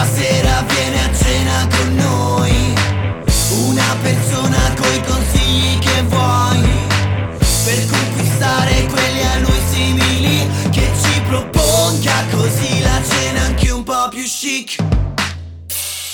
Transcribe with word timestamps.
stasera 0.00 0.62
viene 0.62 0.98
a 1.04 1.14
cena 1.14 1.68
con 1.68 1.94
noi. 1.94 2.74
Una 3.68 3.96
persona 4.02 4.74
coi 4.74 5.02
consigli 5.02 5.78
che 5.78 6.02
vuoi. 6.04 6.62
Per 7.64 7.86
conquistare 7.86 8.86
quelli 8.86 9.22
a 9.22 9.38
noi 9.40 9.60
simili. 9.70 10.48
Che 10.70 10.88
ci 11.02 11.20
proponga 11.28 12.24
così 12.30 12.80
la 12.80 13.02
cena 13.02 13.40
anche 13.42 13.70
un 13.70 13.82
po' 13.82 14.08
più 14.08 14.22
chic. 14.22 14.82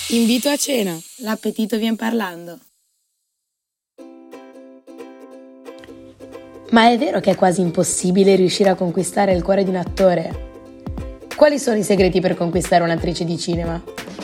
Invito 0.09 0.49
a 0.49 0.57
cena, 0.57 0.97
l'appetito 1.17 1.77
vien 1.77 1.95
parlando. 1.95 2.59
Ma 6.71 6.91
è 6.91 6.97
vero 6.97 7.21
che 7.21 7.31
è 7.31 7.35
quasi 7.35 7.61
impossibile 7.61 8.35
riuscire 8.35 8.69
a 8.69 8.75
conquistare 8.75 9.31
il 9.31 9.41
cuore 9.41 9.63
di 9.63 9.69
un 9.69 9.77
attore? 9.77 10.46
Quali 11.37 11.59
sono 11.59 11.77
i 11.77 11.83
segreti 11.83 12.19
per 12.19 12.35
conquistare 12.35 12.81
un'attrice 12.81 13.23
di 13.23 13.37
cinema? 13.37 13.79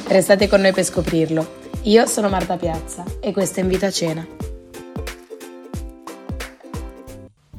Restate 0.07 0.47
con 0.47 0.61
noi 0.61 0.73
per 0.73 0.83
scoprirlo. 0.83 1.69
Io 1.83 2.07
sono 2.07 2.27
Marta 2.27 2.57
Piazza 2.57 3.03
e 3.21 3.31
questo 3.31 3.59
è 3.59 3.61
Invito 3.61 3.85
a 3.85 3.91
Cena. 3.91 4.25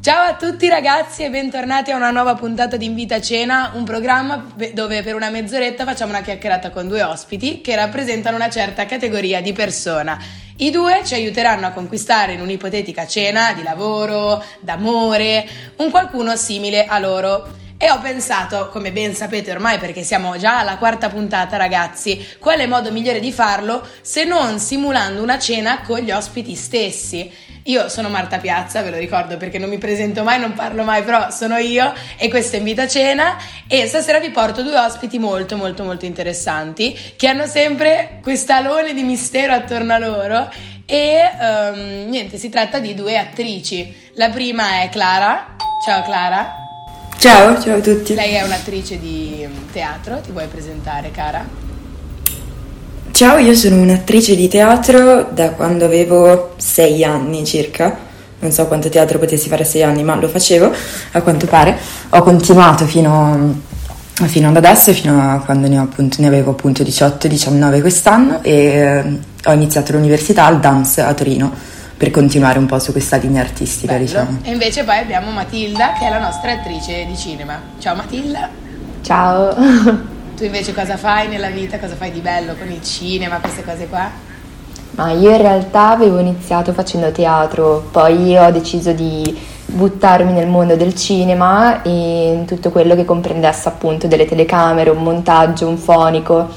Ciao 0.00 0.26
a 0.26 0.34
tutti 0.34 0.68
ragazzi 0.68 1.22
e 1.22 1.30
bentornati 1.30 1.92
a 1.92 1.96
una 1.96 2.10
nuova 2.10 2.34
puntata 2.34 2.76
di 2.76 2.86
Invita 2.86 3.14
a 3.14 3.20
Cena, 3.20 3.70
un 3.74 3.84
programma 3.84 4.44
dove 4.72 5.04
per 5.04 5.14
una 5.14 5.30
mezz'oretta 5.30 5.84
facciamo 5.84 6.10
una 6.10 6.22
chiacchierata 6.22 6.70
con 6.70 6.88
due 6.88 7.04
ospiti 7.04 7.60
che 7.60 7.76
rappresentano 7.76 8.34
una 8.34 8.50
certa 8.50 8.86
categoria 8.86 9.40
di 9.40 9.52
persona. 9.52 10.18
I 10.56 10.72
due 10.72 11.02
ci 11.04 11.14
aiuteranno 11.14 11.66
a 11.66 11.70
conquistare 11.70 12.32
in 12.32 12.40
un'ipotetica 12.40 13.06
cena 13.06 13.52
di 13.52 13.62
lavoro, 13.62 14.42
d'amore, 14.58 15.46
un 15.76 15.92
qualcuno 15.92 16.34
simile 16.34 16.86
a 16.86 16.98
loro. 16.98 17.62
E 17.76 17.90
ho 17.90 17.98
pensato, 17.98 18.68
come 18.68 18.92
ben 18.92 19.14
sapete 19.14 19.50
ormai 19.50 19.78
perché 19.78 20.02
siamo 20.02 20.36
già 20.38 20.60
alla 20.60 20.78
quarta 20.78 21.08
puntata 21.08 21.56
ragazzi, 21.56 22.24
qual 22.38 22.58
è 22.58 22.62
il 22.62 22.68
modo 22.68 22.92
migliore 22.92 23.20
di 23.20 23.32
farlo 23.32 23.86
se 24.00 24.24
non 24.24 24.58
simulando 24.58 25.20
una 25.20 25.38
cena 25.38 25.82
con 25.82 25.98
gli 25.98 26.10
ospiti 26.10 26.54
stessi. 26.54 27.30
Io 27.64 27.88
sono 27.88 28.08
Marta 28.08 28.38
Piazza, 28.38 28.82
ve 28.82 28.90
lo 28.90 28.98
ricordo 28.98 29.36
perché 29.36 29.58
non 29.58 29.68
mi 29.68 29.78
presento 29.78 30.22
mai, 30.22 30.38
non 30.38 30.52
parlo 30.52 30.84
mai, 30.84 31.02
però 31.02 31.30
sono 31.30 31.56
io 31.56 31.92
e 32.16 32.28
questa 32.28 32.56
è 32.56 32.58
Invita 32.58 32.86
Cena 32.86 33.36
e 33.66 33.86
stasera 33.86 34.18
vi 34.18 34.30
porto 34.30 34.62
due 34.62 34.78
ospiti 34.78 35.18
molto 35.18 35.56
molto 35.56 35.82
molto 35.82 36.04
interessanti 36.04 36.96
che 37.16 37.26
hanno 37.26 37.46
sempre 37.46 38.20
quest'alone 38.22 38.94
di 38.94 39.02
mistero 39.02 39.52
attorno 39.52 39.94
a 39.94 39.98
loro 39.98 40.50
e 40.86 41.20
um, 41.40 42.08
niente, 42.08 42.36
si 42.36 42.50
tratta 42.50 42.78
di 42.78 42.94
due 42.94 43.18
attrici. 43.18 44.12
La 44.14 44.28
prima 44.28 44.82
è 44.82 44.88
Clara. 44.90 45.56
Ciao 45.86 46.02
Clara. 46.02 46.63
Ciao, 47.18 47.60
ciao 47.60 47.76
a 47.76 47.80
tutti. 47.80 48.14
Lei 48.14 48.34
è 48.34 48.42
un'attrice 48.42 48.98
di 48.98 49.46
teatro, 49.72 50.20
ti 50.20 50.30
vuoi 50.30 50.46
presentare, 50.46 51.10
cara? 51.10 51.44
Ciao, 53.10 53.38
io 53.38 53.54
sono 53.54 53.80
un'attrice 53.80 54.34
di 54.36 54.48
teatro 54.48 55.28
da 55.32 55.50
quando 55.50 55.84
avevo 55.84 56.54
sei 56.56 57.04
anni 57.04 57.44
circa. 57.44 57.96
Non 58.40 58.50
so 58.50 58.66
quanto 58.66 58.88
teatro 58.88 59.18
potessi 59.18 59.48
fare 59.48 59.62
a 59.62 59.66
sei 59.66 59.82
anni, 59.82 60.02
ma 60.02 60.16
lo 60.16 60.28
facevo 60.28 60.70
a 61.12 61.22
quanto 61.22 61.46
pare. 61.46 61.78
Ho 62.10 62.22
continuato 62.22 62.84
fino, 62.84 63.60
fino 64.12 64.48
ad 64.48 64.56
adesso, 64.56 64.92
fino 64.92 65.18
a 65.18 65.40
quando 65.44 65.68
ne, 65.68 65.78
appunto, 65.78 66.20
ne 66.20 66.26
avevo 66.26 66.50
appunto 66.50 66.82
18-19 66.82 67.80
quest'anno 67.80 68.42
e 68.42 68.52
eh, 68.52 69.18
ho 69.44 69.52
iniziato 69.52 69.92
l'università 69.92 70.44
al 70.44 70.60
DAMS 70.60 70.98
a 70.98 71.14
Torino 71.14 71.73
per 71.96 72.10
continuare 72.10 72.58
un 72.58 72.66
po' 72.66 72.78
su 72.78 72.92
questa 72.92 73.16
linea 73.16 73.42
artistica, 73.42 73.92
Bello. 73.92 74.04
diciamo. 74.04 74.38
E 74.42 74.50
invece 74.50 74.84
poi 74.84 74.98
abbiamo 74.98 75.30
Matilda, 75.30 75.92
che 75.92 76.06
è 76.06 76.10
la 76.10 76.18
nostra 76.18 76.52
attrice 76.52 77.06
di 77.06 77.16
cinema. 77.16 77.60
Ciao 77.78 77.94
Matilda. 77.94 78.48
Ciao. 79.02 79.54
Tu 80.36 80.44
invece 80.44 80.74
cosa 80.74 80.96
fai 80.96 81.28
nella 81.28 81.50
vita? 81.50 81.78
Cosa 81.78 81.94
fai 81.94 82.10
di 82.10 82.20
bello 82.20 82.54
con 82.58 82.68
il 82.68 82.82
cinema, 82.82 83.38
queste 83.38 83.64
cose 83.64 83.86
qua? 83.86 84.10
Ma 84.96 85.10
io 85.12 85.30
in 85.30 85.38
realtà 85.38 85.90
avevo 85.90 86.18
iniziato 86.18 86.72
facendo 86.72 87.10
teatro, 87.12 87.88
poi 87.90 88.36
ho 88.36 88.50
deciso 88.50 88.92
di 88.92 89.36
buttarmi 89.66 90.32
nel 90.32 90.46
mondo 90.46 90.76
del 90.76 90.94
cinema 90.94 91.82
e 91.82 92.32
in 92.32 92.44
tutto 92.44 92.70
quello 92.70 92.94
che 92.94 93.04
comprendesse 93.04 93.68
appunto 93.68 94.06
delle 94.06 94.24
telecamere, 94.24 94.90
un 94.90 95.02
montaggio, 95.02 95.68
un 95.68 95.76
fonico 95.76 96.48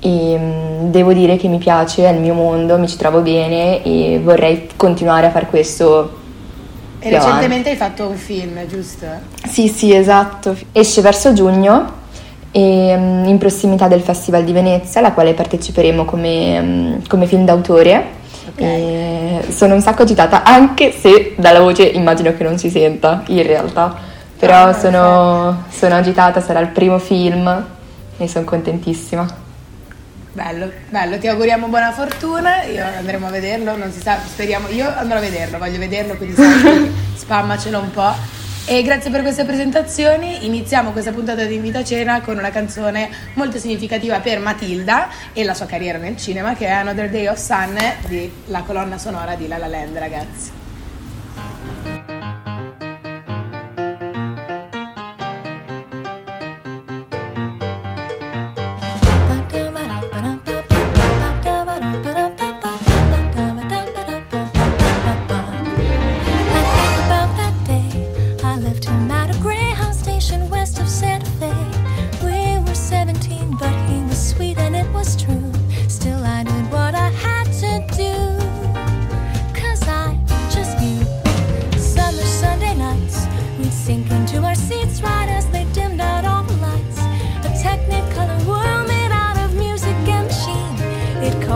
e 0.00 0.08
um, 0.08 0.90
devo 0.90 1.12
dire 1.12 1.36
che 1.36 1.46
mi 1.48 1.58
piace, 1.58 2.06
è 2.06 2.12
il 2.12 2.20
mio 2.20 2.34
mondo, 2.34 2.78
mi 2.78 2.88
ci 2.88 2.96
trovo 2.96 3.20
bene 3.20 3.82
e 3.82 4.18
vorrei 4.22 4.68
continuare 4.76 5.26
a 5.26 5.30
fare 5.30 5.46
questo. 5.46 6.18
E 6.98 7.10
recentemente 7.10 7.70
hai 7.70 7.76
fatto 7.76 8.08
un 8.08 8.16
film, 8.16 8.66
giusto? 8.66 9.06
Sì, 9.46 9.68
sì, 9.68 9.94
esatto. 9.94 10.56
Esce 10.72 11.00
verso 11.02 11.32
giugno 11.32 11.92
e, 12.50 12.94
um, 12.96 13.24
in 13.26 13.38
prossimità 13.38 13.88
del 13.88 14.00
Festival 14.00 14.44
di 14.44 14.52
Venezia, 14.52 15.00
alla 15.00 15.12
quale 15.12 15.34
parteciperemo 15.34 16.04
come, 16.04 16.58
um, 16.58 17.06
come 17.06 17.26
film 17.26 17.44
d'autore. 17.44 18.18
Okay. 18.52 19.52
sono 19.52 19.74
un 19.74 19.80
sacco 19.80 20.02
agitata, 20.02 20.42
anche 20.42 20.92
se 20.92 21.34
dalla 21.36 21.60
voce 21.60 21.84
immagino 21.84 22.34
che 22.34 22.42
non 22.42 22.58
si 22.58 22.68
senta 22.68 23.22
in 23.26 23.42
realtà. 23.42 23.94
Però 24.38 24.64
ah, 24.64 24.72
sono, 24.72 25.64
sono 25.68 25.94
agitata, 25.94 26.40
sarà 26.40 26.58
il 26.60 26.68
primo 26.68 26.98
film 26.98 27.64
e 28.16 28.28
sono 28.28 28.44
contentissima. 28.44 29.48
Bello, 30.32 30.70
bello, 30.88 31.18
ti 31.18 31.26
auguriamo 31.26 31.66
buona 31.66 31.90
fortuna, 31.90 32.62
io 32.62 32.84
andremo 32.84 33.26
a 33.26 33.30
vederlo, 33.30 33.76
non 33.76 33.90
si 33.90 34.00
sa, 34.00 34.16
speriamo, 34.24 34.68
io 34.68 34.86
andrò 34.88 35.16
a 35.16 35.20
vederlo, 35.20 35.58
voglio 35.58 35.78
vederlo, 35.78 36.16
quindi 36.16 36.40
spammacelo 37.16 37.80
un 37.80 37.90
po'. 37.90 38.14
E 38.66 38.82
grazie 38.84 39.10
per 39.10 39.22
queste 39.22 39.44
presentazioni, 39.44 40.46
iniziamo 40.46 40.92
questa 40.92 41.10
puntata 41.10 41.44
di 41.44 41.56
Invita 41.56 41.82
Cena 41.82 42.20
con 42.20 42.38
una 42.38 42.50
canzone 42.50 43.10
molto 43.34 43.58
significativa 43.58 44.20
per 44.20 44.38
Matilda 44.38 45.08
e 45.32 45.42
la 45.42 45.54
sua 45.54 45.66
carriera 45.66 45.98
nel 45.98 46.16
cinema 46.16 46.54
che 46.54 46.66
è 46.66 46.70
Another 46.70 47.10
Day 47.10 47.26
of 47.26 47.38
Sun, 47.38 47.76
la 48.46 48.62
colonna 48.62 48.98
sonora 48.98 49.34
di 49.34 49.48
La 49.48 49.58
La 49.58 49.66
Land 49.66 49.96
ragazzi. 49.98 50.59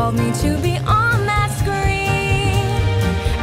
called 0.05 0.17
me 0.17 0.33
to 0.33 0.53
be 0.61 0.77
on 0.85 1.17
that 1.25 1.49
screen 1.57 2.61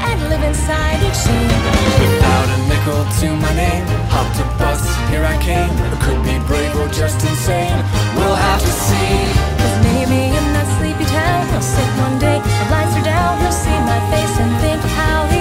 and 0.05 0.17
live 0.29 0.43
inside 0.45 1.01
each 1.01 1.17
scene. 1.17 1.57
Without 1.97 2.47
a 2.53 2.59
nickel 2.69 3.01
to 3.17 3.27
my 3.33 3.53
name, 3.57 3.81
hopped 4.13 4.37
a 4.37 4.45
bus, 4.61 4.77
here 5.09 5.25
I 5.25 5.41
came. 5.41 5.73
I 5.89 5.97
could 6.05 6.21
be 6.21 6.37
brave 6.45 6.75
or 6.77 6.87
just 6.93 7.17
insane. 7.25 7.81
We'll 8.13 8.37
have 8.37 8.61
to 8.61 8.73
see. 8.85 9.13
There's 9.57 9.77
many 9.89 10.37
in 10.37 10.45
that 10.53 10.67
sleepy 10.77 11.07
town. 11.09 11.49
I'll 11.49 11.65
sit 11.65 11.89
one 11.97 12.19
day, 12.19 12.37
the 12.37 12.65
lights 12.69 12.93
are 12.93 13.05
down. 13.09 13.41
He'll 13.41 13.57
see 13.65 13.79
my 13.89 13.99
face 14.13 14.35
and 14.37 14.51
think 14.61 14.83
of 14.85 14.91
how 15.01 15.25
he. 15.33 15.40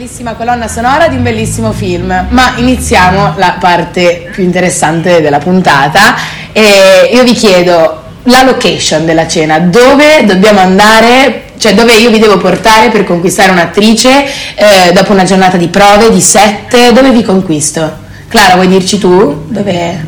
Bellissima 0.00 0.32
colonna 0.32 0.66
sonora 0.66 1.08
di 1.08 1.16
un 1.16 1.22
bellissimo 1.22 1.72
film, 1.72 2.26
ma 2.30 2.54
iniziamo 2.56 3.34
la 3.36 3.56
parte 3.60 4.30
più 4.32 4.42
interessante 4.42 5.20
della 5.20 5.36
puntata. 5.36 6.16
E 6.52 7.10
io 7.12 7.22
vi 7.22 7.34
chiedo 7.34 8.02
la 8.22 8.42
location 8.42 9.04
della 9.04 9.28
cena, 9.28 9.58
dove 9.58 10.24
dobbiamo 10.24 10.60
andare, 10.60 11.50
cioè 11.58 11.74
dove 11.74 11.92
io 11.96 12.08
vi 12.08 12.18
devo 12.18 12.38
portare 12.38 12.88
per 12.88 13.04
conquistare 13.04 13.52
un'attrice 13.52 14.24
eh, 14.54 14.92
dopo 14.94 15.12
una 15.12 15.24
giornata 15.24 15.58
di 15.58 15.68
prove, 15.68 16.10
di 16.10 16.22
set, 16.22 16.92
dove 16.92 17.10
vi 17.10 17.22
conquisto? 17.22 17.98
Clara, 18.28 18.54
vuoi 18.54 18.68
dirci 18.68 18.96
tu? 18.96 19.44
Dove... 19.48 20.06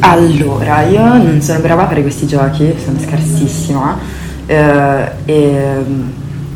Allora, 0.00 0.82
io 0.82 1.00
non 1.00 1.40
sono 1.40 1.60
brava 1.60 1.84
a 1.84 1.86
fare 1.86 2.02
questi 2.02 2.26
giochi, 2.26 2.74
sono 2.84 2.98
scarsissima 2.98 4.00
eh, 4.46 5.10
e 5.26 5.74
mm, 5.78 6.08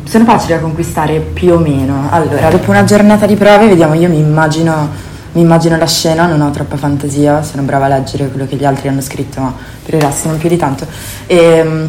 sono 0.07 0.25
facili 0.25 0.53
da 0.53 0.59
conquistare 0.59 1.19
più 1.19 1.53
o 1.53 1.57
meno. 1.57 2.07
Allora, 2.09 2.49
dopo 2.49 2.71
una 2.71 2.83
giornata 2.83 3.25
di 3.25 3.35
prove, 3.35 3.67
vediamo, 3.67 3.93
io 3.93 4.09
mi 4.09 4.19
immagino, 4.19 4.89
mi 5.33 5.41
immagino 5.41 5.77
la 5.77 5.85
scena, 5.85 6.25
non 6.25 6.41
ho 6.41 6.49
troppa 6.51 6.77
fantasia, 6.77 7.43
sono 7.43 7.63
brava 7.63 7.85
a 7.85 7.89
leggere 7.89 8.27
quello 8.29 8.47
che 8.47 8.55
gli 8.55 8.65
altri 8.65 8.87
hanno 8.87 9.01
scritto, 9.01 9.41
ma 9.41 9.53
per 9.83 9.95
il 9.95 10.01
resto 10.01 10.29
non 10.29 10.37
più 10.37 10.49
di 10.49 10.57
tanto. 10.57 10.85
E, 11.25 11.63
mm, 11.63 11.85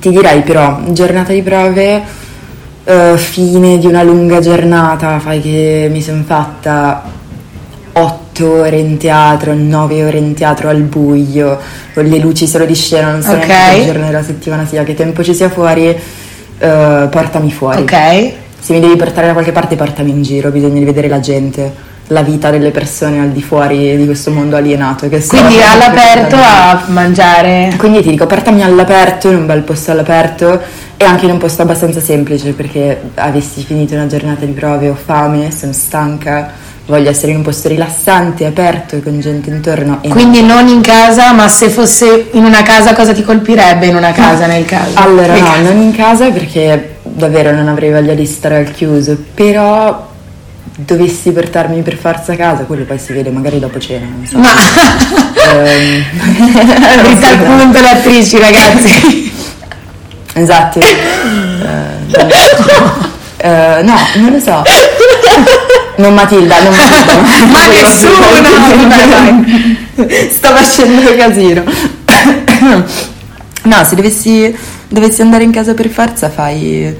ti 0.00 0.10
direi 0.10 0.42
però, 0.42 0.80
giornata 0.88 1.32
di 1.32 1.42
prove, 1.42 2.02
eh, 2.84 3.16
fine 3.16 3.78
di 3.78 3.86
una 3.86 4.02
lunga 4.02 4.40
giornata, 4.40 5.18
fai 5.20 5.40
che 5.40 5.88
mi 5.90 6.02
sono 6.02 6.22
fatta 6.24 7.02
8 7.92 8.50
ore 8.50 8.78
in 8.78 8.96
teatro, 8.96 9.52
9 9.54 10.04
ore 10.04 10.18
in 10.18 10.34
teatro 10.34 10.68
al 10.70 10.80
buio, 10.80 11.58
con 11.92 12.04
le 12.04 12.18
luci 12.18 12.46
solo 12.46 12.64
di 12.64 12.74
scena, 12.74 13.10
non 13.10 13.22
so 13.22 13.32
Ok. 13.32 13.46
neanche 13.46 13.78
che 13.78 13.84
giorno 13.84 14.06
della 14.06 14.22
settimana 14.22 14.66
sia, 14.66 14.82
che 14.82 14.94
tempo 14.94 15.22
ci 15.22 15.34
sia 15.34 15.50
fuori, 15.50 15.94
eh, 16.62 17.08
portami 17.10 17.50
fuori. 17.50 17.82
Ok? 17.82 18.32
Se 18.60 18.72
mi 18.72 18.78
devi 18.78 18.94
portare 18.94 19.26
da 19.26 19.32
qualche 19.32 19.50
parte, 19.50 19.74
portami 19.74 20.10
in 20.10 20.22
giro, 20.22 20.50
bisogna 20.50 20.78
di 20.78 20.84
vedere 20.84 21.08
la 21.08 21.18
gente, 21.18 21.74
la 22.06 22.22
vita 22.22 22.50
delle 22.50 22.70
persone 22.70 23.20
al 23.20 23.30
di 23.30 23.42
fuori 23.42 23.96
di 23.96 24.04
questo 24.04 24.30
mondo 24.30 24.54
alienato. 24.54 25.08
Quindi 25.08 25.60
all'aperto 25.60 26.36
a 26.36 26.84
mangiare... 26.86 27.74
quindi 27.76 28.02
ti 28.02 28.10
dico, 28.10 28.26
portami 28.26 28.62
all'aperto, 28.62 29.28
in 29.28 29.36
un 29.38 29.46
bel 29.46 29.62
posto 29.62 29.90
all'aperto 29.90 30.60
e 30.96 31.04
anche 31.04 31.24
in 31.24 31.32
un 31.32 31.38
posto 31.38 31.62
abbastanza 31.62 32.00
semplice 32.00 32.52
perché 32.52 33.00
avessi 33.14 33.64
finito 33.64 33.94
una 33.94 34.06
giornata 34.06 34.44
di 34.44 34.52
prove, 34.52 34.88
ho 34.88 34.94
fame, 34.94 35.50
sono 35.50 35.72
stanca, 35.72 36.52
voglio 36.86 37.10
essere 37.10 37.30
in 37.32 37.38
un 37.38 37.42
posto 37.44 37.68
rilassante, 37.68 38.44
aperto, 38.46 39.00
con 39.02 39.20
gente 39.20 39.50
intorno. 39.50 39.98
E 40.02 40.08
Quindi 40.08 40.42
non 40.42 40.66
in 40.68 40.80
casa, 40.82 41.32
ma 41.32 41.48
se 41.48 41.68
fosse 41.68 42.28
in 42.32 42.44
una 42.44 42.62
casa 42.62 42.92
cosa 42.94 43.12
ti 43.12 43.22
colpirebbe 43.22 43.86
in 43.86 43.96
una 43.96 44.12
casa 44.12 44.46
nel 44.46 44.64
caso? 44.64 44.90
Allora, 44.94 45.32
Nel 45.32 45.42
no, 45.42 45.48
caso. 45.50 45.62
non 45.62 45.80
in 45.82 45.94
casa 45.94 46.30
perché 46.30 46.96
davvero 47.02 47.52
non 47.52 47.68
avrei 47.68 47.90
voglia 47.92 48.14
di 48.14 48.26
stare 48.26 48.56
al 48.56 48.70
chiuso, 48.72 49.16
però 49.34 50.10
dovessi 50.74 51.30
portarmi 51.32 51.82
per 51.82 51.96
forza 51.96 52.32
a 52.32 52.36
casa, 52.36 52.62
quello 52.64 52.84
poi 52.84 52.98
si 52.98 53.12
vede 53.12 53.30
magari 53.30 53.58
dopo 53.58 53.78
cena, 53.78 54.06
non 54.06 54.26
so. 54.26 54.38
Ma 54.38 54.48
Ehm, 55.54 56.02
Rita 57.02 57.28
al 57.28 57.38
punto 57.38 57.80
le 57.80 57.90
attrici, 57.90 58.38
ragazzi. 58.38 59.32
Esatto. 60.34 60.78
Eh, 60.80 60.86
eh, 63.36 63.82
no, 63.82 63.94
non 64.16 64.30
lo 64.32 64.40
so. 64.40 64.62
Non 66.02 66.14
Matilda, 66.14 66.60
non 66.62 66.74
Matilda. 66.74 67.14
Ma 67.46 67.66
nessuno! 67.68 68.26
Sto 70.30 70.48
facendo 70.48 71.14
casino. 71.16 71.62
No, 73.64 73.84
se 73.84 73.94
dovessi, 73.94 74.54
dovessi 74.88 75.22
andare 75.22 75.44
in 75.44 75.52
casa 75.52 75.74
per 75.74 75.88
forza 75.88 76.28
fai... 76.28 76.92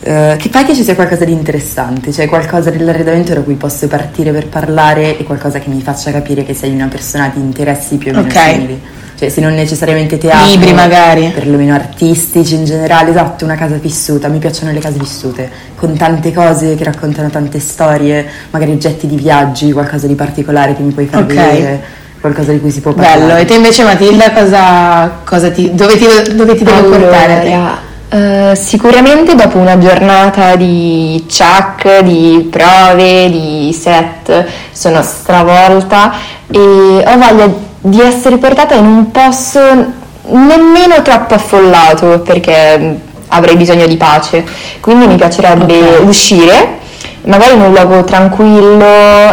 eh, 0.00 0.36
che 0.38 0.48
fai 0.48 0.64
che 0.64 0.74
ci 0.74 0.82
sia 0.82 0.94
qualcosa 0.94 1.24
di 1.26 1.32
interessante, 1.32 2.10
cioè 2.12 2.26
qualcosa 2.26 2.70
dell'arredamento 2.70 3.34
da 3.34 3.42
cui 3.42 3.54
posso 3.54 3.86
partire 3.88 4.32
per 4.32 4.46
parlare 4.48 5.18
e 5.18 5.24
qualcosa 5.24 5.58
che 5.58 5.68
mi 5.68 5.82
faccia 5.82 6.10
capire 6.10 6.44
che 6.44 6.54
sei 6.54 6.72
una 6.72 6.88
persona 6.88 7.30
di 7.34 7.40
interessi 7.40 7.96
più 7.96 8.12
o 8.12 8.14
meno 8.14 8.26
Ok. 8.28 8.40
simili. 8.50 8.80
Cioè 9.22 9.30
se 9.30 9.40
non 9.40 9.54
necessariamente 9.54 10.18
teatro, 10.18 10.46
Libri 10.48 10.72
magari. 10.72 11.30
perlomeno 11.32 11.72
artistici 11.74 12.56
in 12.56 12.64
generale, 12.64 13.10
esatto, 13.10 13.44
una 13.44 13.54
casa 13.54 13.76
vissuta, 13.76 14.26
mi 14.26 14.38
piacciono 14.38 14.72
le 14.72 14.80
case 14.80 14.98
vissute, 14.98 15.48
con 15.76 15.96
tante 15.96 16.32
cose 16.32 16.74
che 16.74 16.82
raccontano 16.82 17.30
tante 17.30 17.60
storie, 17.60 18.26
magari 18.50 18.72
oggetti 18.72 19.06
di 19.06 19.14
viaggi, 19.14 19.70
qualcosa 19.70 20.08
di 20.08 20.16
particolare 20.16 20.74
che 20.74 20.82
mi 20.82 20.90
puoi 20.90 21.06
far 21.06 21.22
Ok. 21.22 21.28
vedere, 21.28 21.82
qualcosa 22.20 22.50
di 22.50 22.58
cui 22.58 22.72
si 22.72 22.80
può 22.80 22.94
parlare. 22.94 23.20
Bello, 23.20 23.36
e 23.36 23.44
te 23.44 23.54
invece 23.54 23.84
Matilda 23.84 24.32
cosa, 24.32 25.20
cosa 25.22 25.50
ti, 25.52 25.72
dove, 25.72 25.96
ti, 25.96 26.34
dove 26.34 26.56
ti 26.56 26.64
devo 26.64 26.88
portare? 26.88 27.80
eh, 28.08 28.56
sicuramente 28.56 29.36
dopo 29.36 29.56
una 29.58 29.78
giornata 29.78 30.56
di 30.56 31.24
chuck, 31.28 32.00
di 32.00 32.48
prove, 32.50 33.30
di 33.30 33.72
set, 33.72 34.46
sono 34.72 35.00
stravolta 35.00 36.12
e 36.50 36.58
ho 36.58 37.16
voglia 37.18 37.70
di 37.82 38.00
essere 38.00 38.38
portata 38.38 38.74
in 38.76 38.86
un 38.86 39.10
posto 39.10 39.60
nemmeno 40.28 41.02
troppo 41.02 41.34
affollato 41.34 42.20
perché 42.20 42.78
mm, 42.78 42.94
avrei 43.28 43.56
bisogno 43.56 43.86
di 43.86 43.96
pace. 43.96 44.44
Quindi 44.80 45.06
mi 45.06 45.16
piacerebbe 45.16 45.96
Ok. 45.98 46.06
uscire, 46.06 46.78
magari 47.22 47.54
in 47.54 47.60
un 47.60 47.72
luogo 47.72 48.04
tranquillo, 48.04 48.86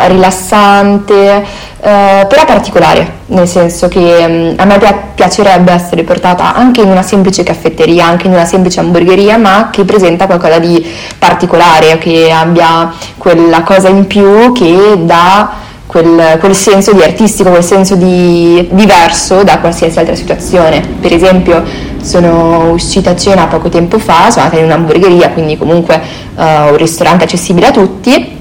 rilassante, 0.07 1.45
eh, 1.81 2.25
però 2.27 2.43
particolare, 2.45 3.19
nel 3.27 3.47
senso 3.47 3.87
che 3.87 4.27
mm, 4.27 4.53
a 4.57 4.65
me 4.65 4.79
pia- 4.79 4.97
piacerebbe 5.13 5.71
essere 5.71 6.03
portata 6.03 6.55
anche 6.55 6.81
in 6.81 6.89
una 6.89 7.03
semplice 7.03 7.43
caffetteria, 7.43 8.07
anche 8.07 8.25
in 8.25 8.33
una 8.33 8.45
semplice 8.45 8.79
hamburgeria, 8.79 9.37
ma 9.37 9.69
che 9.71 9.83
presenta 9.83 10.25
qualcosa 10.25 10.57
di 10.57 10.83
particolare, 11.19 11.99
che 11.99 12.31
abbia 12.31 12.91
quella 13.15 13.61
cosa 13.61 13.89
in 13.89 14.07
più 14.07 14.51
che 14.53 14.95
dà 15.05 15.67
quel, 15.89 16.37
quel 16.39 16.55
senso 16.55 16.93
di 16.93 17.01
artistico, 17.01 17.49
quel 17.49 17.63
senso 17.63 17.95
di 17.95 18.67
diverso 18.69 19.41
da 19.41 19.57
qualsiasi 19.57 19.97
altra 19.97 20.13
situazione. 20.13 20.81
Per 21.01 21.11
esempio 21.11 21.63
sono 21.99 22.69
uscita 22.69 23.09
a 23.09 23.15
cena 23.15 23.47
poco 23.47 23.69
tempo 23.69 23.97
fa, 23.97 24.29
sono 24.29 24.45
andata 24.45 24.59
in 24.59 24.65
un'hamburgeria, 24.65 25.29
quindi 25.29 25.57
comunque 25.57 25.99
eh, 26.37 26.69
un 26.69 26.77
ristorante 26.77 27.23
accessibile 27.23 27.67
a 27.67 27.71
tutti 27.71 28.37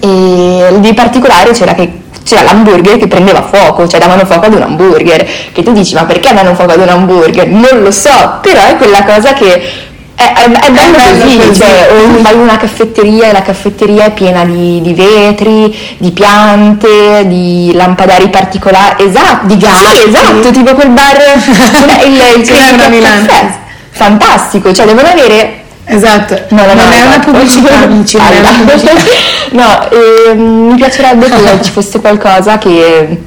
e 0.00 0.76
di 0.78 0.94
particolare 0.94 1.50
c'era, 1.50 1.74
che, 1.74 1.92
c'era 2.24 2.42
l'hamburger 2.42 2.96
che 2.96 3.06
prendeva 3.06 3.42
fuoco, 3.42 3.86
cioè 3.86 4.00
davano 4.00 4.24
fuoco 4.24 4.46
ad 4.46 4.54
un 4.54 4.62
hamburger, 4.62 5.26
che 5.52 5.62
tu 5.62 5.72
dici 5.72 5.92
ma 5.92 6.04
perché 6.04 6.32
danno 6.32 6.54
fuoco 6.54 6.72
ad 6.72 6.80
un 6.80 6.88
hamburger? 6.88 7.48
Non 7.48 7.82
lo 7.82 7.90
so, 7.90 8.38
però 8.40 8.62
è 8.62 8.76
quella 8.76 9.04
cosa 9.04 9.34
che 9.34 9.87
è, 10.18 10.32
è- 10.32 10.50
è 10.50 10.70
bello 10.72 10.96
bello 10.96 11.22
così, 11.22 11.36
così. 11.36 11.54
cioè 11.60 11.88
vai 12.22 12.34
in 12.34 12.40
una 12.40 12.56
caffetteria 12.56 13.28
e 13.28 13.32
la 13.32 13.42
caffetteria 13.42 14.06
è 14.06 14.12
piena 14.12 14.44
di, 14.44 14.80
di 14.80 14.92
vetri, 14.92 15.72
di 15.96 16.10
piante, 16.10 17.24
di 17.28 17.70
lampadari 17.72 18.28
particolari, 18.28 19.04
esatto, 19.04 19.46
di 19.46 19.56
gatti, 19.56 20.08
esatto, 20.08 20.50
tipo 20.50 20.74
quel 20.74 20.88
bar, 20.90 21.16
cioè 21.38 22.04
il, 22.04 22.14
il 22.14 22.90
Milano. 22.90 23.26
caffè. 23.26 23.58
fantastico, 23.90 24.72
cioè 24.74 24.86
devono 24.86 25.06
avere 25.06 25.66
Esatto, 25.90 26.34
No, 26.50 26.66
no, 26.66 26.74
non 26.74 26.84
no, 26.84 26.90
è 26.92 27.00
una 27.02 27.18
pubblicità, 27.20 27.78
amici, 27.84 28.18
non 28.18 28.26
è 28.26 28.38
una 28.40 28.50
pubblicità. 28.50 28.92
no, 29.52 29.88
ehm, 29.90 30.40
mi 30.70 30.74
piacerebbe 30.74 31.30
che 31.30 31.62
ci 31.62 31.70
fosse 31.70 32.00
qualcosa 32.00 32.58
che 32.58 33.22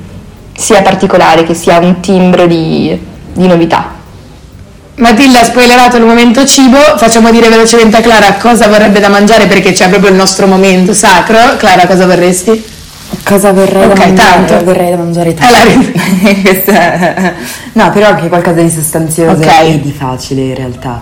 sia 0.53 0.81
particolare, 0.83 1.43
che 1.43 1.55
sia 1.55 1.79
un 1.79 1.99
timbro 2.01 2.45
di, 2.45 2.95
di 3.33 3.47
novità. 3.47 3.99
Matilda 4.95 5.39
ha 5.41 5.45
spoilerato 5.45 5.97
il 5.97 6.03
momento 6.05 6.45
cibo, 6.45 6.77
facciamo 6.97 7.31
dire 7.31 7.49
velocemente 7.49 7.97
a 7.97 8.01
Clara 8.01 8.33
cosa 8.33 8.67
vorrebbe 8.67 8.99
da 8.99 9.09
mangiare 9.09 9.47
perché 9.47 9.71
c'è 9.71 9.89
proprio 9.89 10.11
il 10.11 10.15
nostro 10.15 10.45
momento 10.47 10.93
sacro. 10.93 11.37
Clara, 11.57 11.87
cosa 11.87 12.05
vorresti? 12.05 12.63
Cosa 13.23 13.51
vorrei 13.51 13.85
Ok, 13.85 13.93
da 13.93 14.05
mangiare? 14.05 14.45
tanto. 14.45 14.63
Vorrei 14.63 14.91
da 14.91 14.97
mangiare 14.97 15.33
tanto. 15.33 15.55
È- 16.23 17.33
no, 17.73 17.89
però 17.91 18.07
anche 18.09 18.27
qualcosa 18.27 18.61
di 18.61 18.69
sostanzioso 18.69 19.41
Ok. 19.41 19.47
e 19.63 19.79
di 19.81 19.91
facile 19.91 20.41
in 20.41 20.55
realtà. 20.55 21.01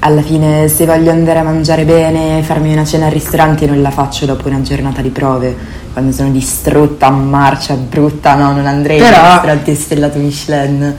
Alla 0.00 0.22
fine 0.22 0.68
se 0.68 0.86
voglio 0.86 1.10
andare 1.10 1.38
a 1.40 1.42
mangiare 1.42 1.84
bene, 1.84 2.42
farmi 2.42 2.72
una 2.72 2.84
cena 2.84 3.06
al 3.06 3.12
ristorante 3.12 3.66
non 3.66 3.82
la 3.82 3.90
faccio 3.90 4.26
dopo 4.26 4.48
una 4.48 4.62
giornata 4.62 5.00
di 5.00 5.08
prove, 5.10 5.54
quando 5.92 6.12
sono 6.12 6.30
distrutta, 6.30 7.10
marcia, 7.10 7.74
brutta, 7.74 8.34
no, 8.34 8.52
non 8.52 8.66
andrei 8.66 8.98
Però- 8.98 9.16
in 9.16 9.30
ristorante 9.32 9.74
stellato 9.74 10.18
Michelin. 10.18 10.96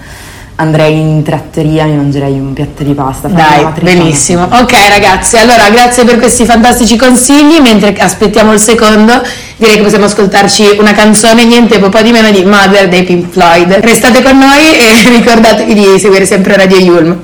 Andrei 0.59 0.99
in 0.99 1.23
trattoria, 1.23 1.85
mi 1.85 1.95
mangerei 1.95 2.33
un 2.33 2.51
piatto 2.51 2.83
di 2.83 2.93
pasta. 2.93 3.29
Dai, 3.29 3.65
benissimo. 3.81 4.43
Ok 4.43 4.73
ragazzi, 4.89 5.37
allora 5.37 5.69
grazie 5.69 6.03
per 6.03 6.17
questi 6.17 6.43
fantastici 6.43 6.97
consigli. 6.97 7.61
Mentre 7.61 7.93
aspettiamo 7.93 8.51
il 8.51 8.59
secondo, 8.59 9.21
direi 9.55 9.77
che 9.77 9.83
possiamo 9.83 10.03
ascoltarci 10.03 10.75
una 10.77 10.91
canzone, 10.91 11.45
niente 11.45 11.79
po' 11.79 12.01
di 12.01 12.11
meno 12.11 12.29
di 12.29 12.43
Mother 12.43 12.89
dei 12.89 13.03
Pink 13.03 13.31
Floyd. 13.31 13.71
Restate 13.71 14.21
con 14.21 14.37
noi 14.37 14.77
e 14.77 15.09
ricordatevi 15.17 15.73
di 15.73 15.97
seguire 15.97 16.25
sempre 16.25 16.57
Radio 16.57 16.77
Yulm. 16.77 17.19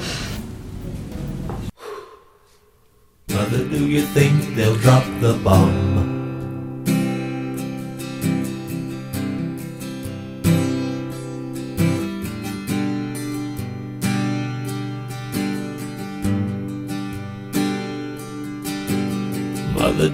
Mother, 3.33 3.65
do 3.69 3.85
you 3.85 4.05
think 4.13 4.55
they'll 4.55 4.79
drop 4.79 5.03
the 5.19 5.33
bomb? 5.43 6.04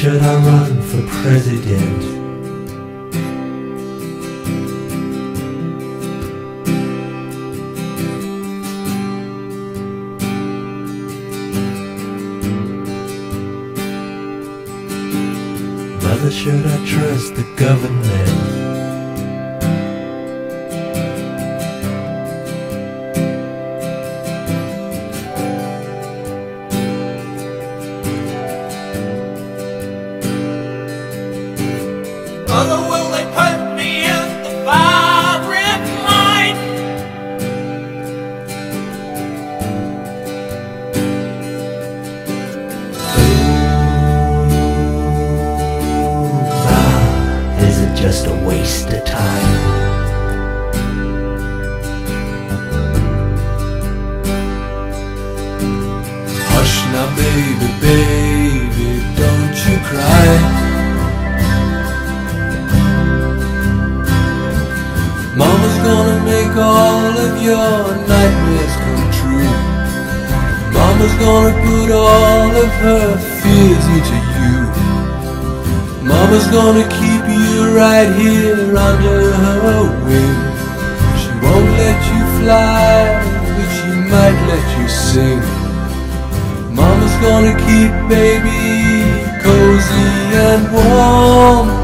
Should 0.00 0.22
I 0.22 0.34
run 0.36 0.80
for 0.80 1.06
president? 1.20 2.19
Mama's 76.40 76.56
gonna 76.56 76.88
keep 76.88 77.24
you 77.28 77.76
right 77.76 78.08
here 78.16 78.74
under 78.74 79.32
her 79.32 79.82
wing. 80.06 80.40
She 81.20 81.28
won't 81.44 81.70
let 81.76 82.00
you 82.12 82.22
fly, 82.40 83.20
but 83.54 83.68
she 83.76 83.90
might 84.08 84.38
let 84.48 84.80
you 84.80 84.88
sing. 84.88 85.40
Mama's 86.74 87.16
gonna 87.20 87.54
keep 87.68 87.92
baby 88.08 89.20
cozy 89.42 90.34
and 90.34 90.72
warm. 90.72 91.79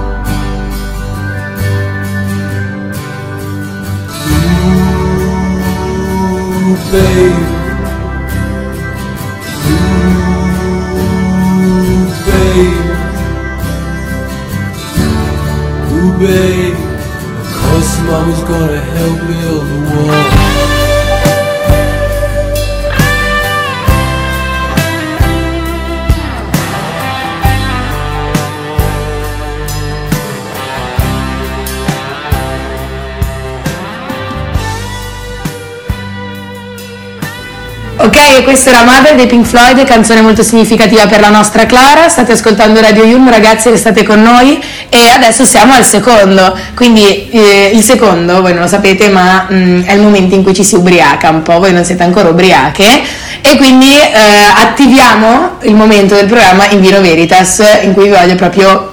Questa 38.47 38.71
era 38.71 38.85
Mother 38.85 39.17
dei 39.17 39.27
Pink 39.27 39.45
Floyd, 39.45 39.83
canzone 39.85 40.21
molto 40.21 40.45
significativa 40.45 41.09
per 41.09 41.19
la 41.19 41.31
nostra 41.31 41.67
Clara. 41.67 42.09
State 42.09 42.31
ascoltando 42.31 42.81
Radio 42.81 43.05
Yulm, 43.05 43.29
ragazzi, 43.29 43.71
restate 43.71 44.05
con 44.05 44.23
noi. 44.23 44.63
E 44.89 45.09
adesso 45.09 45.45
siamo 45.45 45.75
al 45.75 45.85
secondo. 45.85 46.57
Quindi 46.77 47.29
eh, 47.29 47.73
il 47.75 47.83
secondo, 47.83 48.41
voi 48.41 48.53
non 48.53 48.63
lo 48.63 48.69
sapete, 48.69 49.09
ma 49.09 49.49
mm, 49.51 49.83
è 49.83 49.95
il 49.95 50.01
momento 50.01 50.37
in 50.37 50.45
cui 50.45 50.55
ci 50.55 50.63
si 50.63 50.77
ubriaca 50.77 51.29
un 51.29 51.43
po'. 51.43 51.59
Voi 51.59 51.73
non 51.73 51.85
siete 51.85 52.05
ancora 52.05 52.29
ubriache. 52.29 53.03
E 53.41 53.57
quindi 53.57 53.91
eh, 53.91 54.13
attiviamo 54.55 55.57
il 55.63 55.75
momento 55.75 56.15
del 56.15 56.27
programma 56.27 56.69
in 56.69 56.81
Vino 56.81 57.01
Veritas, 57.01 57.61
in 57.83 57.95
cui 57.95 58.05
vi 58.05 58.11
voglio 58.11 58.37
proprio 58.37 58.93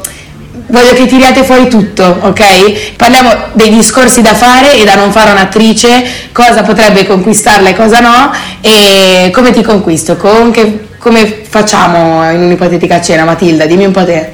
Voglio 0.73 0.93
che 0.95 1.05
tiriate 1.05 1.43
fuori 1.43 1.67
tutto, 1.67 2.17
ok? 2.21 2.95
Parliamo 2.95 3.31
dei 3.53 3.69
discorsi 3.69 4.23
da 4.23 4.33
fare 4.33 4.73
e 4.73 4.83
da 4.83 4.95
non 4.95 5.11
fare 5.11 5.29
un'attrice, 5.29 6.03
cosa 6.31 6.63
potrebbe 6.63 7.05
conquistarla 7.05 7.69
e 7.69 7.75
cosa 7.75 7.99
no, 7.99 8.31
e 8.59 9.29
come 9.31 9.51
ti 9.51 9.61
conquisto, 9.61 10.17
con 10.17 10.49
che- 10.49 10.87
come 10.97 11.43
facciamo 11.47 12.27
in 12.31 12.41
un'ipotetica 12.41 12.99
cena, 13.01 13.23
Matilda? 13.23 13.67
Dimmi 13.67 13.85
un 13.85 13.91
po' 13.91 14.03
te. 14.03 14.31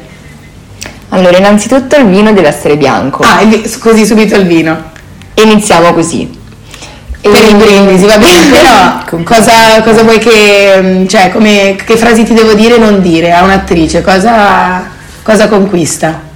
Allora, 1.10 1.36
innanzitutto 1.36 1.98
il 1.98 2.05
vino 2.05 2.31
deve 2.31 2.48
essere 2.48 2.77
bianco. 2.77 3.22
Ah, 3.24 3.41
così 3.79 4.05
subito 4.05 4.36
il 4.38 4.46
vino. 4.46 4.91
Iniziamo 5.34 5.93
così. 5.93 6.38
Per 7.19 7.43
il 7.50 7.55
brindisi, 7.55 8.05
va 8.05 8.17
bene, 8.17 8.48
però 9.03 9.24
cosa, 9.25 9.81
cosa 9.84 10.03
vuoi 10.03 10.19
che, 10.19 11.05
cioè, 11.10 11.31
come, 11.31 11.75
che 11.75 11.98
frasi 11.98 12.24
ti 12.24 12.34
devo 12.34 12.53
dire 12.53 12.75
e 12.75 12.79
non 12.79 13.01
dire 13.01 13.34
a 13.34 13.43
un'attrice? 13.43 14.01
Cosa, 14.01 14.89
cosa 15.22 15.50
conquista? 15.50 16.27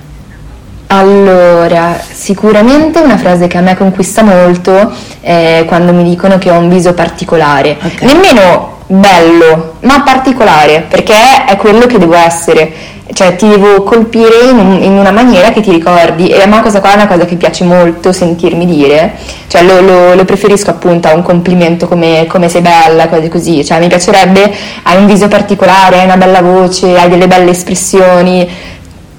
Allora, 0.95 2.00
sicuramente 2.07 3.00
una 3.00 3.17
frase 3.17 3.47
che 3.47 3.57
a 3.57 3.62
me 3.62 3.75
conquista 3.75 4.21
molto 4.21 4.91
è 5.21 5.63
quando 5.67 5.91
mi 5.91 6.03
dicono 6.03 6.38
che 6.38 6.51
ho 6.51 6.57
un 6.59 6.69
viso 6.69 6.93
particolare. 6.93 7.77
Ok. 7.81 8.01
Nemmeno 8.03 8.81
bello, 8.85 9.73
ma 9.81 10.03
particolare, 10.03 10.85
perché 10.88 11.45
è 11.45 11.55
quello 11.55 11.88
che 11.88 11.97
devo 11.97 12.13
essere. 12.13 12.71
Cioè 13.12 13.35
ti 13.35 13.47
devo 13.47 13.81
colpire 13.81 14.50
in, 14.51 14.57
un- 14.59 14.83
in 14.83 14.97
una 14.97 15.09
maniera 15.12 15.50
che 15.51 15.62
ti 15.62 15.71
ricordi 15.71 16.27
e 16.29 16.41
a 16.41 16.45
me 16.45 16.62
questa 16.62 16.79
qua 16.79 16.91
è 16.91 16.95
una 16.95 17.07
cosa 17.07 17.25
che 17.25 17.35
piace 17.38 17.63
molto 17.63 18.12
sentirmi 18.12 18.65
dire, 18.65 19.13
cioè 19.47 19.63
lo, 19.63 19.81
lo- 19.81 20.13
lo 20.13 20.25
preferisco 20.25 20.69
appunto 20.69 21.07
a 21.07 21.13
un 21.15 21.21
complimento 21.23 21.88
come, 21.88 22.25
come 22.27 22.50
sei 22.50 22.62
bella, 22.62 23.09
cose 23.09 23.29
così, 23.29 23.65
cioè 23.65 23.79
mi 23.79 23.88
piacerebbe 23.88 24.51
hai 24.83 24.97
un 24.97 25.05
viso 25.07 25.27
particolare, 25.27 25.97
hai 26.00 26.05
una 26.05 26.17
bella 26.17 26.41
voce, 26.41 26.97
hai 26.97 27.09
delle 27.09 27.27
belle 27.27 27.51
espressioni, 27.51 28.50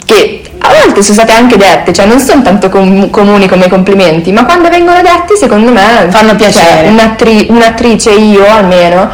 che 0.05 0.43
volte 0.83 1.03
sono 1.03 1.15
state 1.15 1.33
anche 1.33 1.57
dette, 1.57 1.93
cioè 1.93 2.07
non 2.07 2.19
sono 2.21 2.43
tanto 2.43 2.69
com- 2.69 3.11
comuni 3.11 3.49
come 3.49 3.69
complimenti, 3.69 4.33
ma 4.33 4.45
quando 4.45 4.69
vengono 4.69 5.01
detti 5.01 5.37
secondo 5.39 5.71
me 5.73 6.07
Fanno 6.11 6.35
piacere. 6.37 6.83
Cioè, 6.85 6.89
un'attri- 6.89 7.47
un'attrice 7.51 8.11
io 8.13 8.47
almeno, 8.47 9.09